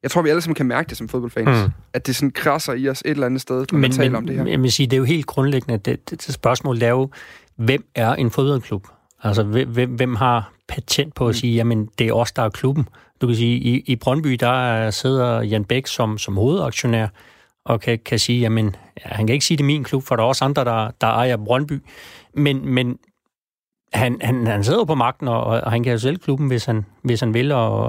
[0.03, 1.71] jeg tror, vi alle sammen kan mærke det som fodboldfans, mm.
[1.93, 4.15] at det sådan krasser i os et eller andet sted, når men, man taler men,
[4.15, 4.45] om det her.
[4.45, 7.09] Jeg vil sige, det er jo helt grundlæggende, det, det, det spørgsmål er jo,
[7.59, 8.87] hvem er en fodboldklub?
[9.23, 12.87] Altså, hvem, hvem har patent på at sige, jamen, det er os, der er klubben?
[13.21, 17.07] Du kan sige, i, i Brøndby, der sidder Jan Bæk som, som hovedaktionær,
[17.65, 20.15] og kan, kan sige, jamen, ja, han kan ikke sige, det er min klub, for
[20.15, 21.81] der er også andre, der, der ejer Brøndby.
[22.33, 22.97] Men, men
[23.93, 26.85] han, han, han sidder på magten, og, og han kan jo sælge klubben, hvis han,
[27.03, 27.81] hvis han vil, og,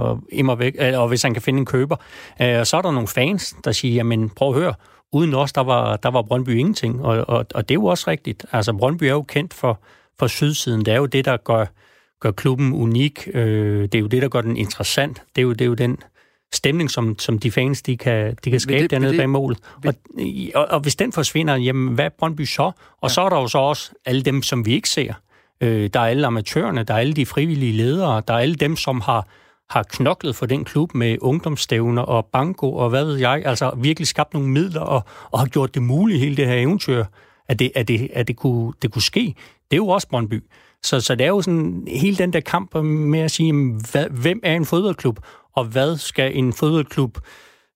[0.49, 1.97] og, væk, og hvis han kan finde en køber.
[2.43, 4.75] Øh, og så er der nogle fans, der siger, jamen prøv at høre,
[5.13, 8.11] uden os, der var, der var Brøndby ingenting, og, og, og det er jo også
[8.11, 8.47] rigtigt.
[8.53, 9.81] Altså, Brøndby er jo kendt for,
[10.19, 10.85] for sydsiden.
[10.85, 11.67] Det er jo det, der gør,
[12.21, 13.29] gør klubben unik.
[13.35, 15.23] Øh, det er jo det, der gør den interessant.
[15.37, 15.99] Det er jo, det er jo den
[16.53, 19.59] stemning, som, som de fans de kan, de kan skabe det, dernede det, bag målet.
[19.87, 19.95] Og,
[20.55, 22.63] og, og hvis den forsvinder, jamen hvad er Brøndby så?
[22.63, 23.09] Og ja.
[23.09, 25.15] så er der jo så også alle dem, som vi ikke ser.
[25.61, 28.77] Øh, der er alle amatørerne, der er alle de frivillige ledere, der er alle dem,
[28.77, 29.29] som har
[29.71, 34.07] har knoklet for den klub med ungdomsstævner og banko og hvad ved jeg, altså virkelig
[34.07, 37.05] skabt nogle midler og, og har gjort det muligt, hele det her eventyr,
[37.49, 39.35] at det, at det, at det, kunne, det kunne ske.
[39.71, 40.45] Det er jo også Brøndby.
[40.83, 43.53] Så, så det er jo sådan hele den der kamp med at sige,
[43.93, 45.21] hvad, hvem er en fodboldklub,
[45.57, 47.19] og hvad skal en fodboldklub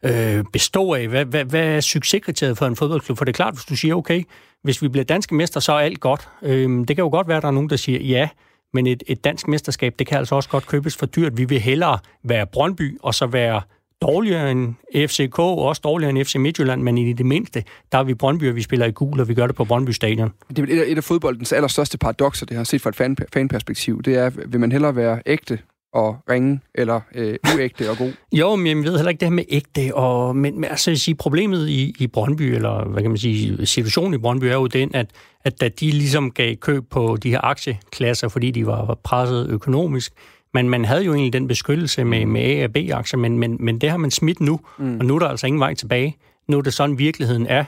[0.05, 1.09] øh, bestå af?
[1.09, 3.19] Hvad, hvad, hvad er succeskriteriet for en fodboldklub?
[3.19, 4.23] For det er klart, hvis du siger, okay,
[4.63, 6.29] hvis vi bliver danske mester, så er alt godt.
[6.43, 8.29] Øh, det kan jo godt være, at der er nogen, der siger, ja,
[8.75, 11.37] men et, et dansk mesterskab, det kan altså også godt købes for dyrt.
[11.37, 13.63] Vi vil hellere være Brøndby, og så være
[14.03, 14.75] dårligere end
[15.09, 18.49] FCK, og også dårligere end FC Midtjylland, men i det mindste, der er vi Brøndby,
[18.49, 20.33] og vi spiller i gul, og vi gør det på Brøndby Stadion.
[20.49, 23.17] Det er et af, et af fodboldens allerstørste paradoxer, det har set fra et fan,
[23.33, 24.03] fanperspektiv.
[24.03, 25.59] Det er, vil man hellere være ægte
[25.95, 28.13] og ringe, eller øh, uægte og god?
[28.41, 31.15] jo, men jeg ved heller ikke det her med ægte, og, men, men altså, sige,
[31.15, 34.95] problemet i, i Brøndby, eller hvad kan man sige, situationen i Brøndby er jo den,
[34.95, 35.07] at,
[35.45, 40.13] at da de ligesom gav køb på de her aktieklasser, fordi de var presset økonomisk,
[40.55, 43.79] men man havde jo egentlig den beskyttelse med, med A- og B-aktier, men, men, men
[43.79, 44.99] det har man smidt nu, mm.
[44.99, 46.17] og nu er der altså ingen vej tilbage.
[46.49, 47.65] Nu er det sådan, virkeligheden er.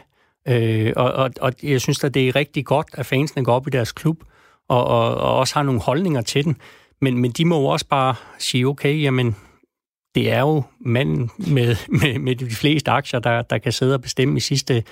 [0.48, 3.66] Øh, og, og, og jeg synes at det er rigtig godt, at fansene går op
[3.66, 4.16] i deres klub,
[4.68, 6.56] og, og, og også har nogle holdninger til den.
[7.01, 9.36] Men, men de må jo også bare sige, okay, jamen,
[10.14, 14.03] det er jo manden med, med, med de fleste aktier, der, der kan sidde og
[14.03, 14.84] bestemme i sidste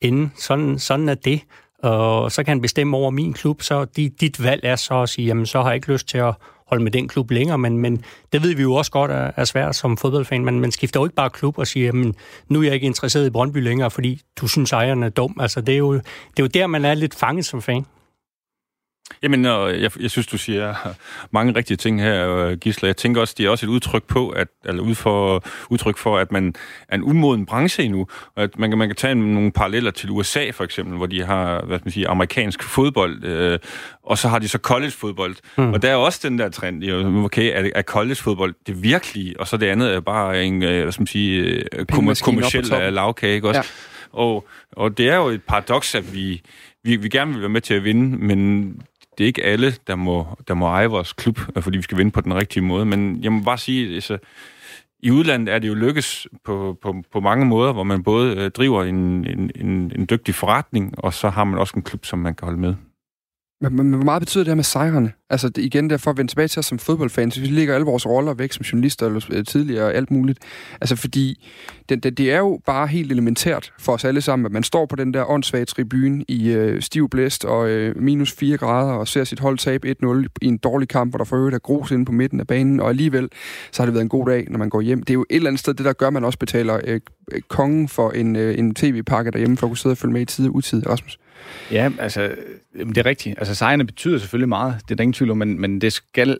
[0.00, 0.30] ende.
[0.36, 1.40] Sådan, sådan er det.
[1.82, 3.84] Og så kan han bestemme over min klub, så
[4.20, 6.34] dit valg er så at sige, jamen, så har jeg ikke lyst til at
[6.66, 9.44] holde med den klub længere, men, men det ved vi jo også godt er, er
[9.44, 10.44] svært som fodboldfan.
[10.44, 12.14] Man, man skifter jo ikke bare klub og siger, jamen,
[12.48, 15.36] nu er jeg ikke interesseret i Brøndby længere, fordi du synes, ejeren er dum.
[15.40, 17.86] Altså, det er jo, det er jo der, man er lidt fanget som fan.
[19.22, 20.74] Jamen, jeg, jeg synes, du siger
[21.30, 22.88] mange rigtige ting her, øh, Gisler.
[22.88, 26.18] Jeg tænker også, det er også et udtryk på, at, eller ud for, udtryk for,
[26.18, 26.54] at man
[26.88, 28.06] er en umoden branche endnu.
[28.36, 31.64] Og at man, man kan tage nogle paralleller til USA, for eksempel, hvor de har,
[31.64, 33.58] hvad skal man sige, amerikansk fodbold, øh,
[34.02, 35.36] og så har de så college-fodbold.
[35.56, 35.72] Mm.
[35.72, 36.84] Og der er også den der trend,
[37.24, 40.92] okay, er, er college-fodbold det virkelige, og så det andet er bare en, øh, hvad
[40.92, 41.40] skal man sige,
[41.72, 43.60] øh, kommersiel lavkage, ikke også?
[43.60, 43.64] Ja.
[44.12, 46.42] Og, og det er jo et paradoks, at vi,
[46.84, 48.76] vi, vi gerne vil være med til at vinde, men
[49.18, 51.98] det er ikke alle, der må, der må eje vores klub, øh, fordi vi skal
[51.98, 52.84] vinde på den rigtige måde.
[52.84, 54.18] Men jeg må bare sige, altså,
[55.02, 58.50] i udlandet er det jo lykkes på, på, på mange måder, hvor man både øh,
[58.50, 62.18] driver en, en, en, en dygtig forretning, og så har man også en klub, som
[62.18, 62.74] man kan holde med.
[63.68, 65.12] Men, men hvor meget betyder det her med sejrene?
[65.30, 68.06] Altså det, igen, derfor at vende tilbage til os som fodboldfans, vi lægger alle vores
[68.06, 70.38] roller væk som journalister eller øh, tidligere og alt muligt.
[70.80, 71.50] Altså fordi
[71.88, 74.86] det, det, det er jo bare helt elementært for os alle sammen, at man står
[74.86, 79.08] på den der åndssvage tribune i øh, stiv blæst og øh, minus 4 grader og
[79.08, 81.90] ser sit hold tabe 1-0 i en dårlig kamp, hvor der for øvrigt er grus
[81.90, 83.28] inde på midten af banen, og alligevel
[83.72, 85.02] så har det været en god dag, når man går hjem.
[85.02, 87.00] Det er jo et eller andet sted, det der gør, at man også betaler øh,
[87.48, 90.24] kongen for en, øh, en tv-pakke derhjemme for at kunne sidde og følge med i
[90.24, 91.18] tid og utid, Rasmus.
[91.70, 92.34] Ja, altså,
[92.74, 93.38] det er rigtigt.
[93.38, 96.38] Altså, sejrene betyder selvfølgelig meget, det er der ingen tvivl om, men, men det skal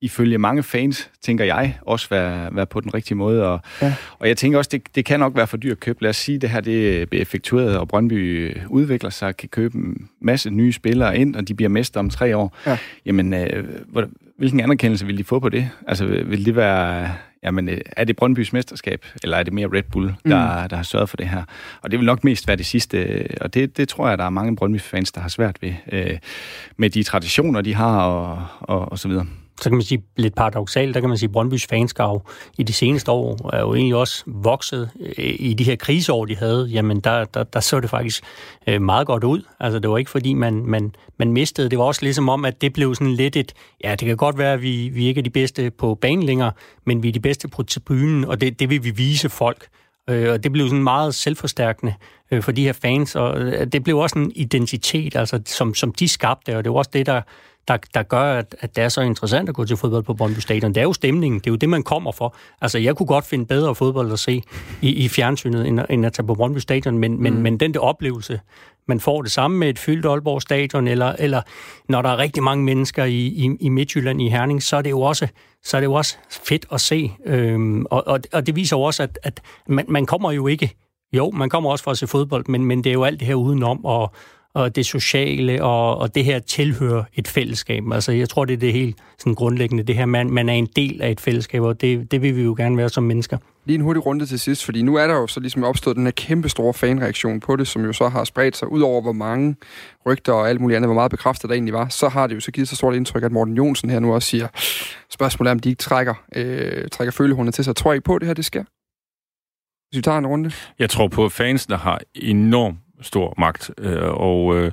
[0.00, 3.46] ifølge mange fans, tænker jeg, også være, være på den rigtige måde.
[3.46, 3.94] Og, ja.
[4.18, 6.02] og jeg tænker også, det, det kan nok være for dyrt at købe.
[6.02, 10.08] Lad os sige, det her det bliver effektueret, og Brøndby udvikler sig, kan købe en
[10.20, 12.56] masse nye spillere ind, og de bliver mester om tre år.
[12.66, 12.78] Ja.
[13.06, 13.64] Jamen, øh,
[14.38, 15.70] hvilken anerkendelse vil de få på det?
[15.86, 19.82] Altså, vil det være jamen, øh, er det Brøndbys mesterskab, eller er det mere Red
[19.82, 20.68] Bull, der, mm.
[20.68, 21.42] der har sørget for det her?
[21.82, 24.30] Og det vil nok mest være det sidste, og det, det tror jeg, der er
[24.30, 26.18] mange Brøndby-fans, der har svært ved, øh,
[26.76, 29.26] med de traditioner, de har, og, og, og så videre
[29.60, 32.22] så kan man sige lidt paradoxalt, der kan man sige, at Brøndbys fanskav
[32.58, 36.36] i de seneste år er jo egentlig også vokset øh, i de her kriseår, de
[36.36, 36.66] havde.
[36.72, 38.24] Jamen, der, der, der så det faktisk
[38.66, 39.42] øh, meget godt ud.
[39.60, 41.70] Altså, det var ikke fordi, man, man, man mistede.
[41.70, 43.52] Det var også ligesom om, at det blev sådan lidt et,
[43.84, 46.52] ja, det kan godt være, at vi, vi ikke er de bedste på banen længere,
[46.86, 49.68] men vi er de bedste på tribunen, og det, det vil vi vise folk.
[50.10, 51.94] Øh, og det blev sådan meget selvforstærkende
[52.30, 53.40] øh, for de her fans, og
[53.72, 57.06] det blev også en identitet, altså, som, som de skabte, og det var også det,
[57.06, 57.22] der
[57.68, 60.38] der, der gør, at, at det er så interessant at gå til fodbold på Brøndby
[60.38, 60.74] Stadion.
[60.74, 62.36] Det er jo stemningen, det er jo det, man kommer for.
[62.60, 64.42] Altså, jeg kunne godt finde bedre fodbold at se
[64.82, 67.22] i, i fjernsynet, end, end at tage på Brøndby Stadion, men, mm.
[67.22, 68.40] men, men den der oplevelse,
[68.88, 71.42] man får det samme med et fyldt Aalborg Stadion, eller, eller
[71.88, 74.90] når der er rigtig mange mennesker i, i, i Midtjylland, i Herning, så er det
[74.90, 75.28] jo også,
[75.64, 77.12] så er det jo også fedt at se.
[77.26, 80.74] Øhm, og, og, og det viser jo også, at, at man, man kommer jo ikke
[81.12, 83.28] jo, man kommer også for at se fodbold, men, men det er jo alt det
[83.28, 84.12] her udenom, og,
[84.54, 87.82] og det sociale, og, og det her tilhører et fællesskab.
[87.92, 90.68] Altså, jeg tror, det er det helt sådan grundlæggende, det her, man, man er en
[90.76, 93.38] del af et fællesskab, og det, det vil vi jo gerne være som mennesker.
[93.64, 96.04] Lige en hurtig runde til sidst, fordi nu er der jo så ligesom opstået den
[96.04, 99.12] her kæmpe store fanreaktion på det, som jo så har spredt sig ud over, hvor
[99.12, 99.56] mange
[100.06, 101.88] rygter og alt muligt andet, hvor meget bekræftet der egentlig var.
[101.88, 104.28] Så har det jo så givet så stort indtryk, at Morten Jonsen her nu også
[104.28, 104.48] siger,
[105.10, 107.76] spørgsmålet er, om de ikke trækker, øh, trækker følehundene til sig.
[107.76, 108.64] Tror I på, at det her det sker?
[109.90, 110.50] Hvis vi tager en runde.
[110.78, 114.56] Jeg tror på, at fansene har enorm stor magt, øh, og...
[114.56, 114.72] Øh,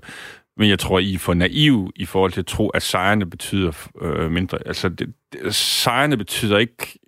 [0.57, 3.87] men jeg tror, I er for naive i forhold til at tro, at sejrene betyder
[4.01, 4.57] øh, mindre.
[4.65, 6.99] Altså, det, det, sejrene betyder ikke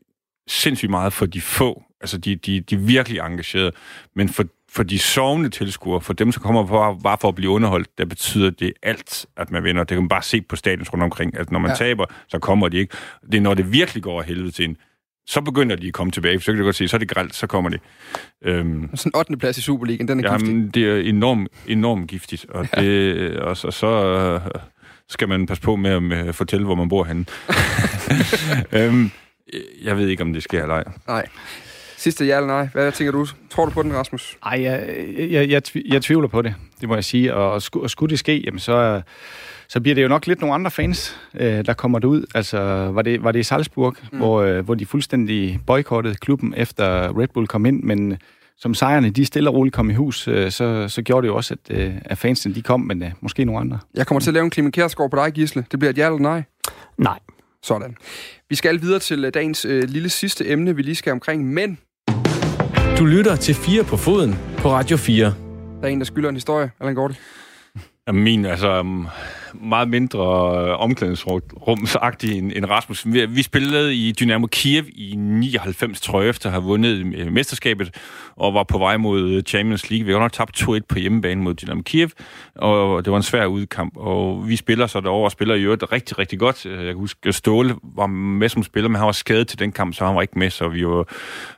[0.47, 1.83] sindssygt meget for de få.
[2.01, 3.71] Altså, de, de, de virkelig engagerede.
[4.15, 7.51] Men for, for de sovende tilskuere, for dem, som kommer for, bare for at blive
[7.51, 9.83] underholdt, der betyder det alt, at man vinder.
[9.83, 11.37] Det kan man bare se på stadions rundt omkring.
[11.37, 11.75] At når man ja.
[11.75, 12.97] taber, så kommer de ikke.
[13.31, 14.77] Det er, når det virkelig går af helvede til en,
[15.27, 16.39] så begynder de at komme tilbage.
[16.39, 17.77] Så kan du godt se, så er det gralt, så kommer de.
[18.41, 19.37] Øhm, Sådan en 8.
[19.37, 20.75] plads i Superligaen, den er jamen, giftig.
[20.75, 22.81] det er enormt, enormt giftigt, og, ja.
[22.81, 24.61] det, og, så, så øh,
[25.09, 27.25] skal man passe på med at med, fortælle, hvor man bor henne.
[28.85, 29.11] øhm,
[29.83, 30.83] jeg ved ikke, om det sker eller ej.
[31.07, 31.27] Nej.
[31.97, 32.67] Sidste ja eller nej.
[32.73, 33.27] Hvad tænker du?
[33.49, 34.37] Tror du på den, Rasmus?
[34.45, 37.33] Ej, jeg, jeg, jeg, jeg tvivler på det, det må jeg sige.
[37.33, 39.01] Og skulle, og skulle det ske, jamen så,
[39.67, 42.25] så bliver det jo nok lidt nogle andre fans, øh, der kommer derud.
[42.35, 42.57] Altså,
[42.91, 44.17] var det, var det i Salzburg, mm.
[44.17, 48.17] hvor, øh, hvor de fuldstændig boykottede klubben, efter Red Bull kom ind, men
[48.57, 51.35] som sejrene, de stille og roligt kom i hus, øh, så, så gjorde det jo
[51.35, 53.79] også, at, øh, at fansene de kom, men øh, måske nogle andre.
[53.93, 55.65] Jeg kommer til at lave en Clemen Kjærsgaard på dig, Gisle.
[55.71, 56.43] Det bliver et ja eller nej?
[56.97, 57.19] Nej.
[57.63, 57.97] Sådan.
[58.49, 61.77] Vi skal videre til øh, dagens øh, lille sidste emne, vi lige skal omkring mænd.
[62.99, 65.25] Du lytter til 4 på foden på Radio 4.
[65.25, 65.33] Der
[65.83, 66.71] er en, der skylder en historie.
[66.79, 67.15] Allan Gorte.
[68.13, 69.07] Min, altså, um,
[69.61, 70.21] meget mindre
[70.61, 73.05] øh, omklædningsrumsagtig end, end Rasmus.
[73.05, 77.95] Vi, spillede i Dynamo Kiev i 99, tror jeg, efter at have vundet øh, mesterskabet,
[78.35, 80.05] og var på vej mod øh, Champions League.
[80.05, 82.09] Vi har nok tabt 2-1 på hjemmebane mod Dynamo Kiev,
[82.55, 83.97] og det var en svær udkamp.
[83.97, 86.65] Og vi spiller så derovre og spiller i øvrigt rigtig, rigtig godt.
[86.65, 89.95] Jeg kan huske, Ståle var med som spiller, men han var skadet til den kamp,
[89.95, 91.03] så han var ikke med, så vi var,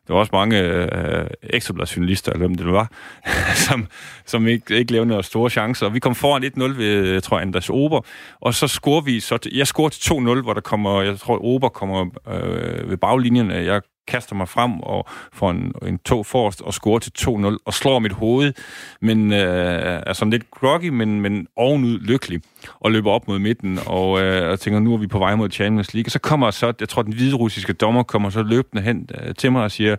[0.08, 2.92] der var også mange øh, ekstrabladsjournalister, eller hvem det var,
[3.68, 3.88] som,
[4.26, 5.90] som ikke, ikke lavede noget store chancer.
[5.90, 8.02] Vi kom foran 1-0 ved, jeg tror, Anders Ober,
[8.42, 11.70] og så scorer vi, så jeg scorer til 2-0, hvor der kommer, jeg tror, Ober
[11.70, 16.74] kommer øh, ved baglinjen, jeg kaster mig frem og får en, en tog forrest og
[16.74, 18.54] scorer til 2-0 og slår mit hoved,
[19.02, 22.42] men øh, er sådan lidt groggy, men, men ovenud lykkelig
[22.80, 25.50] og løber op mod midten og, øh, og tænker, nu er vi på vej mod
[25.50, 26.08] Champions League.
[26.08, 29.36] Og så kommer så, jeg tror, den hvide russiske dommer kommer så løbende hen øh,
[29.36, 29.96] til mig og siger,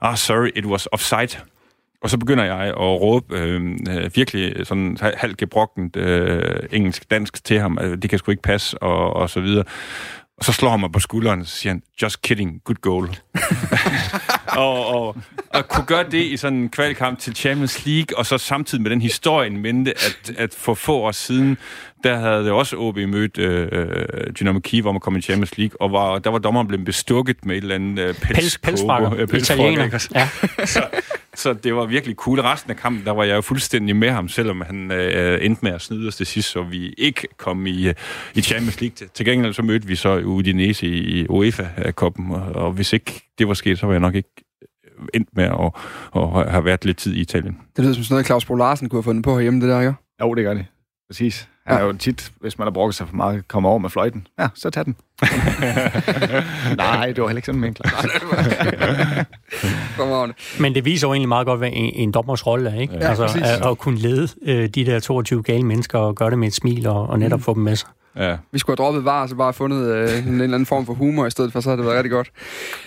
[0.00, 1.40] ah, sorry, it was offside.
[2.02, 7.60] Og så begynder jeg at råbe øh, øh virkelig sådan halvt gebrokkent øh, engelsk-dansk til
[7.60, 7.78] ham.
[8.02, 9.64] Det kan sgu ikke passe, og, og så videre.
[10.40, 13.08] Og så slår han mig på skulderen, og så siger han, just kidding, good goal.
[14.64, 15.16] og, og,
[15.54, 18.90] og kunne gøre det i sådan en kvalkamp til Champions League, og så samtidig med
[18.90, 21.58] den historie mente, at, at for få år siden,
[22.04, 23.68] der havde det også OB mødt øh,
[24.40, 27.46] Dynamo Kiev om at komme i Champions League, og var, der var dommeren blevet bestukket
[27.46, 28.82] med et eller andet øh, pels, pels,
[29.16, 30.08] øh, Italiener.
[30.14, 30.28] Ja.
[30.66, 30.86] så,
[31.40, 32.40] så det var virkelig cool.
[32.40, 35.72] Resten af kampen, der var jeg jo fuldstændig med ham, selvom han øh, endte med
[35.72, 37.94] at snyde os til sidst, så vi ikke kom i, øh,
[38.34, 39.08] i Champions League.
[39.14, 43.54] Til gengæld så mødte vi så Udinese i UEFA-koppen, og, og hvis ikke det var
[43.54, 44.30] sket, så var jeg nok ikke
[45.14, 45.70] endt med at,
[46.16, 47.58] at have været lidt tid i Italien.
[47.76, 49.80] Det lyder som sådan noget, Claus Bo Larsen kunne have fundet på herhjemme, det der,
[49.80, 49.94] ikke?
[50.22, 50.66] Jo, det gør det.
[51.10, 51.48] Præcis.
[51.72, 54.26] Han er jo tit, hvis man har brugt sig for meget, kommer over med fløjten.
[54.38, 54.96] Ja, så tag den.
[56.76, 57.80] Nej, det var heller ikke sådan ment.
[60.60, 62.94] Men det viser jo egentlig meget godt, hvad en, en dommers rolle er, ikke?
[62.94, 66.38] Ja, altså, at, at kunne lede øh, de der 22 gale mennesker og gøre det
[66.38, 67.42] med et smil og, og netop mm.
[67.42, 67.88] få dem med sig.
[68.16, 68.36] Ja.
[68.52, 71.26] Vi skulle have droppet var, så bare fundet øh, en eller anden form for humor
[71.26, 72.30] i stedet for, så havde det været rigtig godt.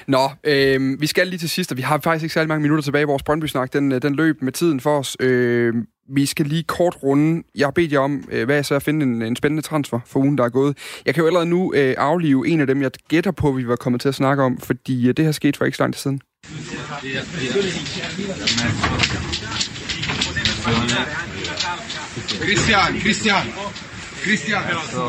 [0.07, 2.83] Nå, øh, vi skal lige til sidst, og vi har faktisk ikke særlig mange minutter
[2.83, 3.07] tilbage.
[3.07, 5.17] Vores Brøndby-snak, den, øh, den løb med tiden for os.
[5.19, 5.73] Øh,
[6.09, 7.43] vi skal lige kort runde.
[7.55, 9.99] Jeg har bedt jer om, øh, hvad jeg så at finde en, en spændende transfer
[10.05, 10.77] for ugen, der er gået.
[11.05, 13.75] Jeg kan jo allerede nu øh, aflive en af dem, jeg gætter på, vi var
[13.75, 15.99] kommet til at snakke om, fordi øh, det her skete for ikke så lang tid
[15.99, 16.21] siden.
[22.43, 23.45] Christian, Christian.
[24.23, 24.61] Christian.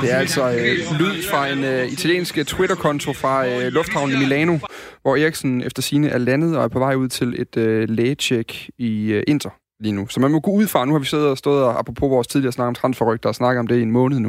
[0.02, 4.58] Det er altså øh, lyd fra en øh, italiensk Twitter-konto fra øh, lufthavnen i Milano,
[5.02, 8.70] hvor Eriksen efter sine er landet og er på vej ud til et øh, lægetjek
[8.78, 10.08] i øh, Inter lige nu.
[10.08, 12.26] Så man må gå ud fra, nu har vi siddet og stået og, apropos vores
[12.26, 14.28] tidligere snak om transferrygter, og snakket om det i en måned nu.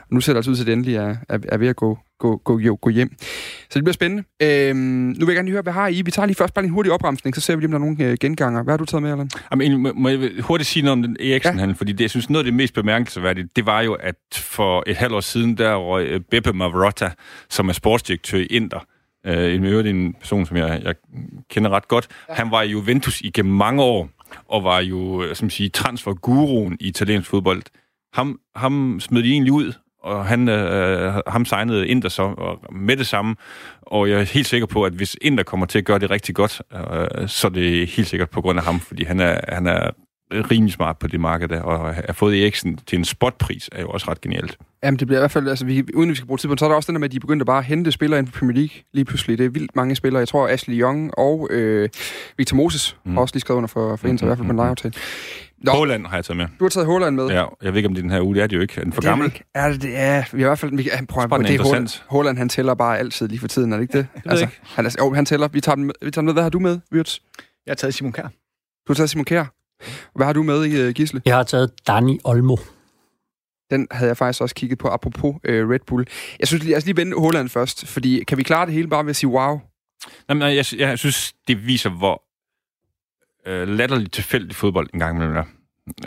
[0.00, 1.76] Og nu ser det altså ud til, at det endelig er, er, er ved at
[1.76, 3.16] gå, gå, gå, jo, gå hjem.
[3.70, 4.24] Så det bliver spændende.
[4.42, 6.02] Øhm, nu vil jeg gerne lige høre, hvad har I?
[6.02, 7.94] Vi tager lige først bare en hurtig opremsning, så ser vi lige, om der er
[7.94, 8.62] nogle øh, genganger.
[8.62, 9.30] Hvad har du taget med, Allan?
[9.50, 11.72] Jamen, må, må jeg hurtigt sige noget om den Eriksen, ja.
[11.76, 14.96] fordi det, jeg synes, noget af det mest bemærkelsesværdige, det var jo, at for et
[14.96, 17.10] halvt år siden, der røg øh, Beppe Mavrotta,
[17.50, 18.80] som er sportsdirektør i Inter,
[19.26, 20.94] øh, en en person, som jeg, jeg
[21.50, 22.08] kender ret godt.
[22.28, 22.34] Ja.
[22.34, 24.08] Han var i Juventus igennem mange år,
[24.48, 27.62] og var jo, øh, som sige, transferguruen i italiensk fodbold.
[28.12, 29.72] Ham, ham smed de egentlig ud,
[30.02, 33.36] og han, øh, øh, ham signede Inter så og med det samme,
[33.82, 36.34] og jeg er helt sikker på, at hvis Inter kommer til at gøre det rigtig
[36.34, 39.66] godt, øh, så er det helt sikkert på grund af ham, fordi han er, han
[39.66, 39.90] er
[40.32, 43.88] rimelig smart på det marked der, og at fået Eriksen til en spotpris er jo
[43.88, 44.58] også ret genialt.
[44.82, 46.64] Jamen, det bliver i hvert fald, altså, vi, uden vi skal bruge tid på så
[46.64, 48.38] er der også den der med, at de begyndte bare at hente spillere ind på
[48.38, 49.38] Premier League lige pludselig.
[49.38, 50.20] Det er vildt mange spillere.
[50.20, 51.88] Jeg tror, Ashley Young og øh,
[52.36, 53.12] Victor Moses mm.
[53.12, 54.56] har også lige skrevet under for, for Inter, mm, i hvert fald på en mm,
[54.56, 54.94] lejeaftale.
[55.58, 55.72] Nå.
[55.72, 56.46] Håland har jeg taget med.
[56.58, 57.26] Du har taget Håland med?
[57.26, 58.34] Ja, jeg ved ikke, om det er den her uge.
[58.34, 58.74] Det er det jo ikke.
[58.76, 59.26] Er den for det gammel?
[59.26, 59.44] Ikke.
[59.54, 60.76] Er det, ja, vi har i hvert fald...
[60.76, 63.76] Vi, kan, prøv, det er Håland, Håland, han tæller bare altid lige for tiden, er
[63.76, 64.06] det ikke det?
[64.14, 64.60] det altså, ikke.
[64.62, 65.48] Han, er, jo, han tæller.
[65.48, 66.32] Vi tager, den, vi tager med.
[66.32, 67.18] Hvad har du med, Wirtz?
[67.66, 68.22] Jeg har taget Simon Kjær.
[68.22, 68.28] Du
[68.88, 69.57] har taget Simon Kjær.
[70.14, 71.22] Hvad har du med i, uh, Gisle?
[71.24, 72.56] Jeg har taget Dani Olmo.
[73.70, 76.06] Den havde jeg faktisk også kigget på, apropos uh, Red Bull.
[76.38, 79.04] Jeg synes, lad os lige vende Holland først, fordi kan vi klare det hele bare
[79.04, 79.60] ved at sige wow?
[80.28, 82.22] Jamen, jeg, jeg synes, det viser, hvor
[83.48, 85.44] uh, latterligt tilfældig fodbold engang imellem er.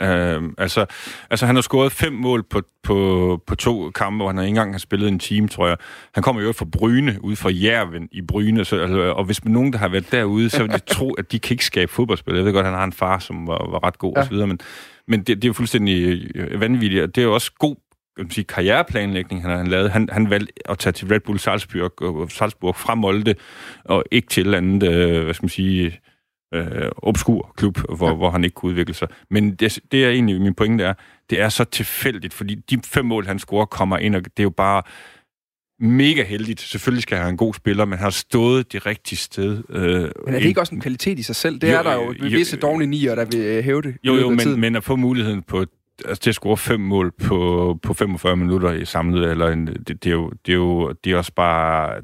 [0.02, 0.86] Uh, altså,
[1.30, 4.72] altså, han har scoret fem mål på, på, på to kampe, hvor han ikke engang
[4.72, 5.76] har spillet en team, tror jeg.
[6.14, 9.52] Han kommer jo fra Bryne, ud fra Järven i Bryne, så, altså, og hvis man
[9.52, 12.34] nogen, der har været derude, så vil de tro, at de kan ikke skabe fodboldspil.
[12.34, 14.22] Jeg ved godt, han har en far, som var, var ret god ja.
[14.22, 14.58] osv., men,
[15.08, 17.76] men det, det er jo fuldstændig øh, vanvittigt, og det er jo også god
[18.16, 19.90] kan man sige, karriereplanlægning, han har lavet.
[19.90, 23.34] Han, han valgte at tage til Red Bull Salzburg, Salzburg fra Molde,
[23.84, 26.00] og ikke til andet, øh, hvad skal man sige,
[26.52, 28.14] øh, obskur klub, hvor, ja.
[28.14, 29.08] hvor han ikke kunne udvikle sig.
[29.30, 30.94] Men det, det er egentlig min pointe er,
[31.30, 34.42] det er så tilfældigt, fordi de fem mål, han scorer, kommer ind, og det er
[34.42, 34.82] jo bare
[35.80, 36.60] mega heldigt.
[36.60, 39.62] Selvfølgelig skal han have en god spiller, men han har stået det rigtige sted.
[39.68, 41.58] Øh, men er det ikke også en kvalitet i sig selv?
[41.58, 43.96] Det jo, er der jo, jo visse dårlige nier, der vil øh, hæve det.
[44.04, 45.64] Jo, jo, men, men at få muligheden på
[46.04, 49.88] altså, til at score fem mål på, på 45 minutter i samlet, eller en, det,
[49.88, 52.02] det, er jo, det, er jo, det er også bare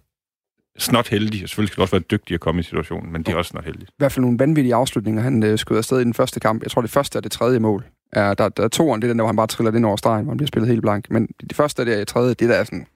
[0.79, 1.41] snot heldig.
[1.41, 3.64] Selvfølgelig skal du også være dygtig at komme i situationen, men det er også snot
[3.64, 3.91] heldigt.
[3.91, 5.22] I hvert fald nogle vanvittige afslutninger.
[5.22, 6.62] Han øh, skød afsted i den første kamp.
[6.62, 7.85] Jeg tror, det første er det tredje mål.
[8.16, 10.24] Ja, der, der er toeren, det er den, hvor han bare triller ind over stregen,
[10.24, 11.11] hvor han bliver spillet helt blank.
[11.11, 12.87] Men det første er det tredje, det der er sådan...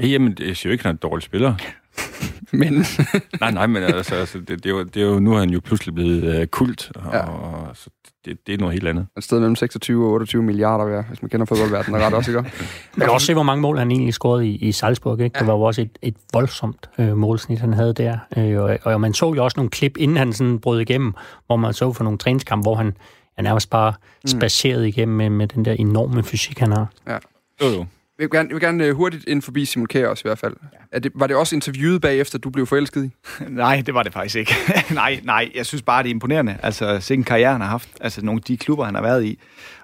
[0.00, 1.54] Ja, jamen, jeg siger jo ikke, at han er en dårlig spiller.
[2.52, 2.74] men...
[3.40, 5.50] nej, nej, men altså, altså det, det, er jo, det er jo, nu er han
[5.50, 7.20] jo pludselig blevet uh, kult, og, ja.
[7.20, 7.90] og så
[8.24, 9.06] det, det er noget helt andet.
[9.18, 12.42] Et sted mellem 26 og 28 milliarder, ja, hvis man kender fodboldverdenen ret også, ikke?
[12.96, 15.20] Man kan også se, hvor mange mål han egentlig scorede i, i Salzburg.
[15.20, 15.36] Ikke?
[15.36, 15.40] Ja.
[15.40, 18.18] Det var jo også et, et voldsomt øh, målsnit, han havde der.
[18.36, 21.14] Øh, og, og man så jo også nogle klip, inden han sådan brød igennem,
[21.46, 22.96] hvor man så for nogle træningskampe, hvor han
[23.36, 24.28] er nærmest bare mm.
[24.28, 26.86] spaceret igennem med, med den der enorme fysik, han har.
[27.06, 27.18] Ja.
[27.62, 27.86] Jo, jo.
[28.18, 30.38] Jeg vil gerne, jeg vil gerne øh, hurtigt ind forbi Simon Kjær også i hvert
[30.38, 30.56] fald.
[30.72, 30.78] Ja.
[30.92, 33.10] Er det, var det også interviewet bagefter, du blev forelsket i?
[33.48, 34.54] nej, det var det faktisk ikke.
[34.90, 36.56] nej, nej, jeg synes bare, det er imponerende.
[36.62, 37.88] Altså, sikken karriere han har haft.
[38.00, 39.38] Altså, nogle af de klubber, han har været i.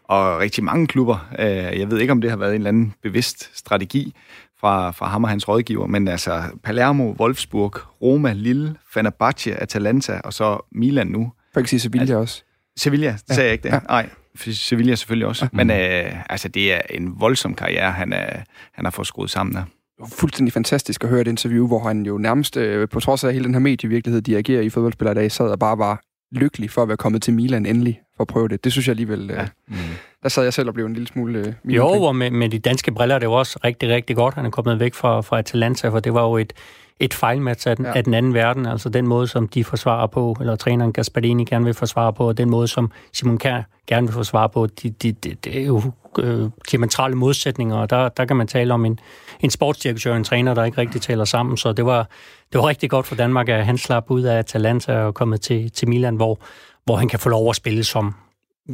[0.04, 1.28] Og rigtig mange klubber.
[1.38, 4.14] Øh, jeg ved ikke, om det har været en eller anden bevidst strategi
[4.60, 7.72] fra, fra ham og hans rådgiver, men altså Palermo, Wolfsburg,
[8.02, 11.32] Roma, Lille, Fenerbahce, Atalanta og så Milan nu.
[11.52, 12.42] For ikke sige Sevilla altså, også.
[12.76, 13.44] Sevilla, sagde ja.
[13.44, 13.72] jeg ikke det?
[13.72, 13.80] Ja.
[13.88, 14.08] Nej,
[14.38, 15.48] Sevilla selvfølgelig også.
[15.52, 18.40] Men øh, altså, det er en voldsom karriere, han, er,
[18.72, 19.62] han har fået skruet sammen der.
[20.06, 23.44] Fuldstændig fantastisk at høre et interview, hvor han jo nærmest, øh, på trods af hele
[23.44, 26.00] den her medievirkelighed, de agerer i fodboldspillere i dag, sad og bare var
[26.32, 28.64] lykkelig for at være kommet til Milan endelig at prøve det.
[28.64, 29.30] Det synes jeg alligevel...
[29.30, 29.46] Øh, ja.
[29.68, 29.76] mm.
[30.22, 31.38] Der sad jeg selv og blev en lille smule...
[31.38, 34.34] Øh, jo, og med, med de danske briller, det var også rigtig, rigtig godt.
[34.34, 36.52] Han er kommet væk fra, fra Atalanta, for det var jo et,
[37.00, 37.92] et fejlmatch af den, ja.
[37.96, 41.64] af den anden verden, altså den måde, som de forsvarer på, eller træneren Gasparini gerne
[41.64, 45.12] vil forsvare på, og den måde, som Simon Kjær gerne vil forsvare på, det de,
[45.12, 45.82] de, de er jo
[46.18, 48.98] øh, diametrale modsætninger, og der, der kan man tale om en,
[49.40, 52.08] en sportsdirektør en træner, der ikke rigtig taler sammen, så det var,
[52.52, 55.70] det var rigtig godt for Danmark, at han slap ud af Atalanta og kommet til,
[55.70, 56.40] til Milan, hvor,
[56.88, 58.14] hvor han kan få lov at spille som,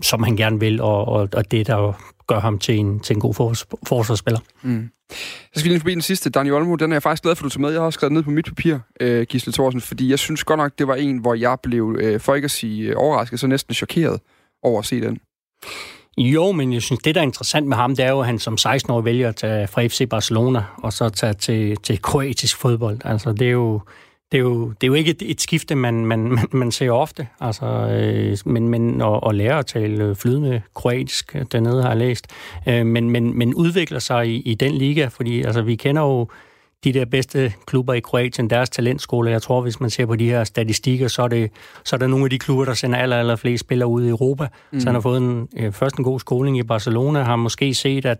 [0.02, 1.92] som han gerne vil, og, og, og det, der
[2.26, 3.34] gør ham til en, til en god
[3.86, 4.40] forsvarsspiller.
[4.62, 4.90] Mm.
[5.10, 6.74] Så skal vi lige forbi den sidste, Daniel Olmo.
[6.74, 7.70] Den er jeg faktisk glad for, at du tog med.
[7.70, 10.58] Jeg har også skrevet ned på mit papir, øh, Gisle Thorsen, fordi jeg synes godt
[10.58, 13.46] nok, det var en, hvor jeg blev, øh, for ikke at sige øh, overrasket, så
[13.46, 14.20] næsten chokeret
[14.62, 15.18] over at se den.
[16.18, 18.38] Jo, men jeg synes, det, der er interessant med ham, det er jo, at han
[18.38, 22.98] som 16-årig vælger at tage fra FC Barcelona, og så tage til, til kroatisk fodbold.
[23.04, 23.80] Altså, det er jo,
[24.34, 26.90] det er jo, det er jo ikke et, et skifte, man, man, man, man ser
[26.90, 27.28] ofte.
[27.40, 32.26] Altså, øh, men, men at, at lære at tale flydende kroatisk, dernede har jeg læst.
[32.68, 36.28] Øh, men, men, men udvikler sig i, i den liga, fordi altså, vi kender jo
[36.84, 39.30] de der bedste klubber i Kroatien, deres talentskole.
[39.30, 41.50] Jeg tror, hvis man ser på de her statistikker, så er det,
[41.84, 44.08] så er det nogle af de klubber, der sender aller, aller flest spillere ud i
[44.08, 44.46] Europa.
[44.72, 44.80] Mm.
[44.80, 48.06] Så han har fået en, øh, først en god skoling i Barcelona, har måske set,
[48.06, 48.18] at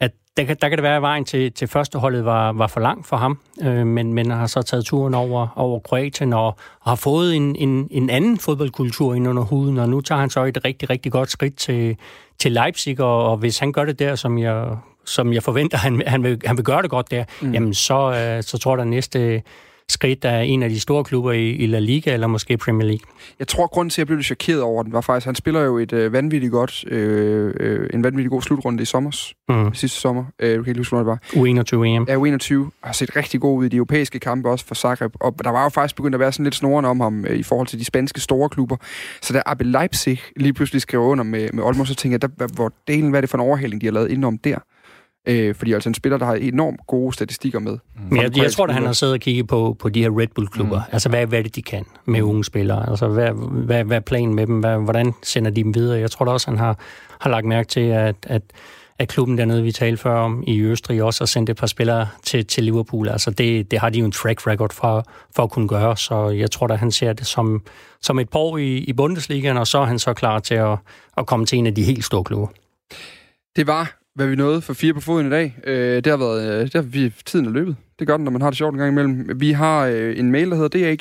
[0.00, 3.06] at der, der kan det være, at vejen til, til førsteholdet var, var for lang
[3.06, 6.46] for ham, øh, men, men har så taget turen over, over Kroatien og,
[6.80, 10.30] og har fået en, en, en anden fodboldkultur ind under huden, og nu tager han
[10.30, 11.96] så et rigtig, rigtig godt skridt til,
[12.38, 16.02] til Leipzig, og, og hvis han gør det der, som jeg, som jeg forventer, han,
[16.06, 17.52] han, vil, han vil gøre det godt der, mm.
[17.52, 19.42] jamen så, øh, så tror jeg, at næste
[19.88, 23.06] skridt af en af de store klubber i, i La Liga, eller måske Premier League.
[23.38, 25.34] Jeg tror, grund til, at jeg blev lidt chokeret over den, var faktisk, at han
[25.34, 29.10] spiller jo et øh, vanvittigt godt, øh, øh, en vanvittig god slutrunde i sommer,
[29.48, 29.74] Mm.
[29.74, 30.24] sidste sommer.
[30.38, 31.82] Øh, jeg kan ikke huske, hvornår det var.
[31.82, 32.06] U21 EM.
[32.08, 35.12] er jo 21 har set rigtig god ud i de europæiske kampe, også for Zagreb.
[35.20, 37.42] Og der var jo faktisk begyndt at være sådan lidt snoren om ham øh, i
[37.42, 38.76] forhold til de spanske store klubber.
[39.22, 42.28] Så da Abel Leipzig lige pludselig skrev under med, med Olmo, så tænkte jeg, der,
[42.36, 44.58] hvad- hvor delen, hvad er det for en overhaling, de har lavet indenom der?
[45.28, 47.78] Øh, fordi altså en spiller, der har enormt gode statistikker med.
[48.10, 50.26] Men jeg, jeg tror, at han har siddet og kigget på, på de her Red
[50.34, 50.78] Bull-klubber.
[50.78, 50.92] Mm.
[50.92, 52.88] Altså, hvad, hvad er det, de kan med unge spillere?
[52.88, 53.30] Altså, hvad,
[53.64, 54.60] hvad, hvad er planen med dem?
[54.60, 56.00] Hvad, hvordan sender de dem videre?
[56.00, 56.78] Jeg tror da også, han har,
[57.20, 58.42] har lagt mærke til, at, at,
[58.98, 62.08] at klubben dernede, vi talte før om i Østrig, også har sendt et par spillere
[62.22, 63.08] til, til Liverpool.
[63.08, 65.04] Altså, det, det har de jo en track record for,
[65.36, 67.62] for at kunne gøre, så jeg tror da, han ser det som,
[68.02, 70.78] som et par i, i Bundesligaen, og så er han så klar til at,
[71.16, 72.46] at komme til en af de helt store klubber.
[73.56, 75.56] Det var, hvad vi nåede for fire på foden i dag.
[75.64, 77.76] Øh, det har været, øh, det har vi, tiden er løbet.
[77.98, 79.40] Det gør den, når man har det sjovt en gang imellem.
[79.40, 80.92] Vi har øh, en mail, der hedder dag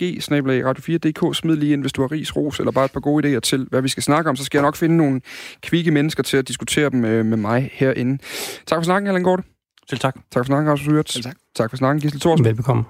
[0.69, 1.35] radio4.dk.
[1.35, 3.67] Smid lige ind, hvis du har ris, ros eller bare et par gode idéer til,
[3.69, 4.35] hvad vi skal snakke om.
[4.35, 5.21] Så skal jeg nok finde nogle
[5.61, 8.23] kvikke mennesker til at diskutere dem øh, med mig herinde.
[8.65, 9.43] Tak for snakken, Allan Gorte.
[9.89, 10.15] Selv tak.
[10.15, 11.11] Tak for snakken, Rasmus Yrt.
[11.11, 11.42] Selv tak.
[11.55, 12.45] Tak for snakken, Gisle Thorsen.
[12.45, 12.83] Velbekomme.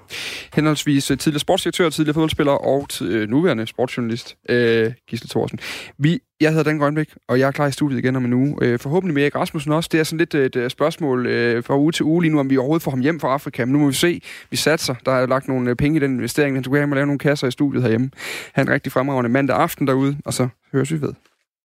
[0.54, 5.58] Henholdsvis øh, tidligere sportsdirektør, tidligere fodboldspiller og t- øh, nuværende sportsjournalist, øh, Gisle Thorsen.
[5.98, 8.56] Vi, jeg hedder Dan Grønbæk, og jeg er klar i studiet igen om en uge.
[8.62, 9.88] Øh, forhåbentlig med Erik Rasmussen også.
[9.92, 12.50] Det er sådan lidt et øh, spørgsmål øh, fra uge til uge lige nu, om
[12.50, 13.64] vi overhovedet får ham hjem fra Afrika.
[13.64, 14.20] Men nu må vi se.
[14.50, 14.94] Vi satser.
[15.06, 16.56] Der er lagt nogle penge i den investering.
[16.56, 18.10] Han skulle hjem og lave nogle kasser i studiet herhjemme.
[18.52, 21.12] Han er en rigtig fremragende mandag aften derude, og så høres vi ved.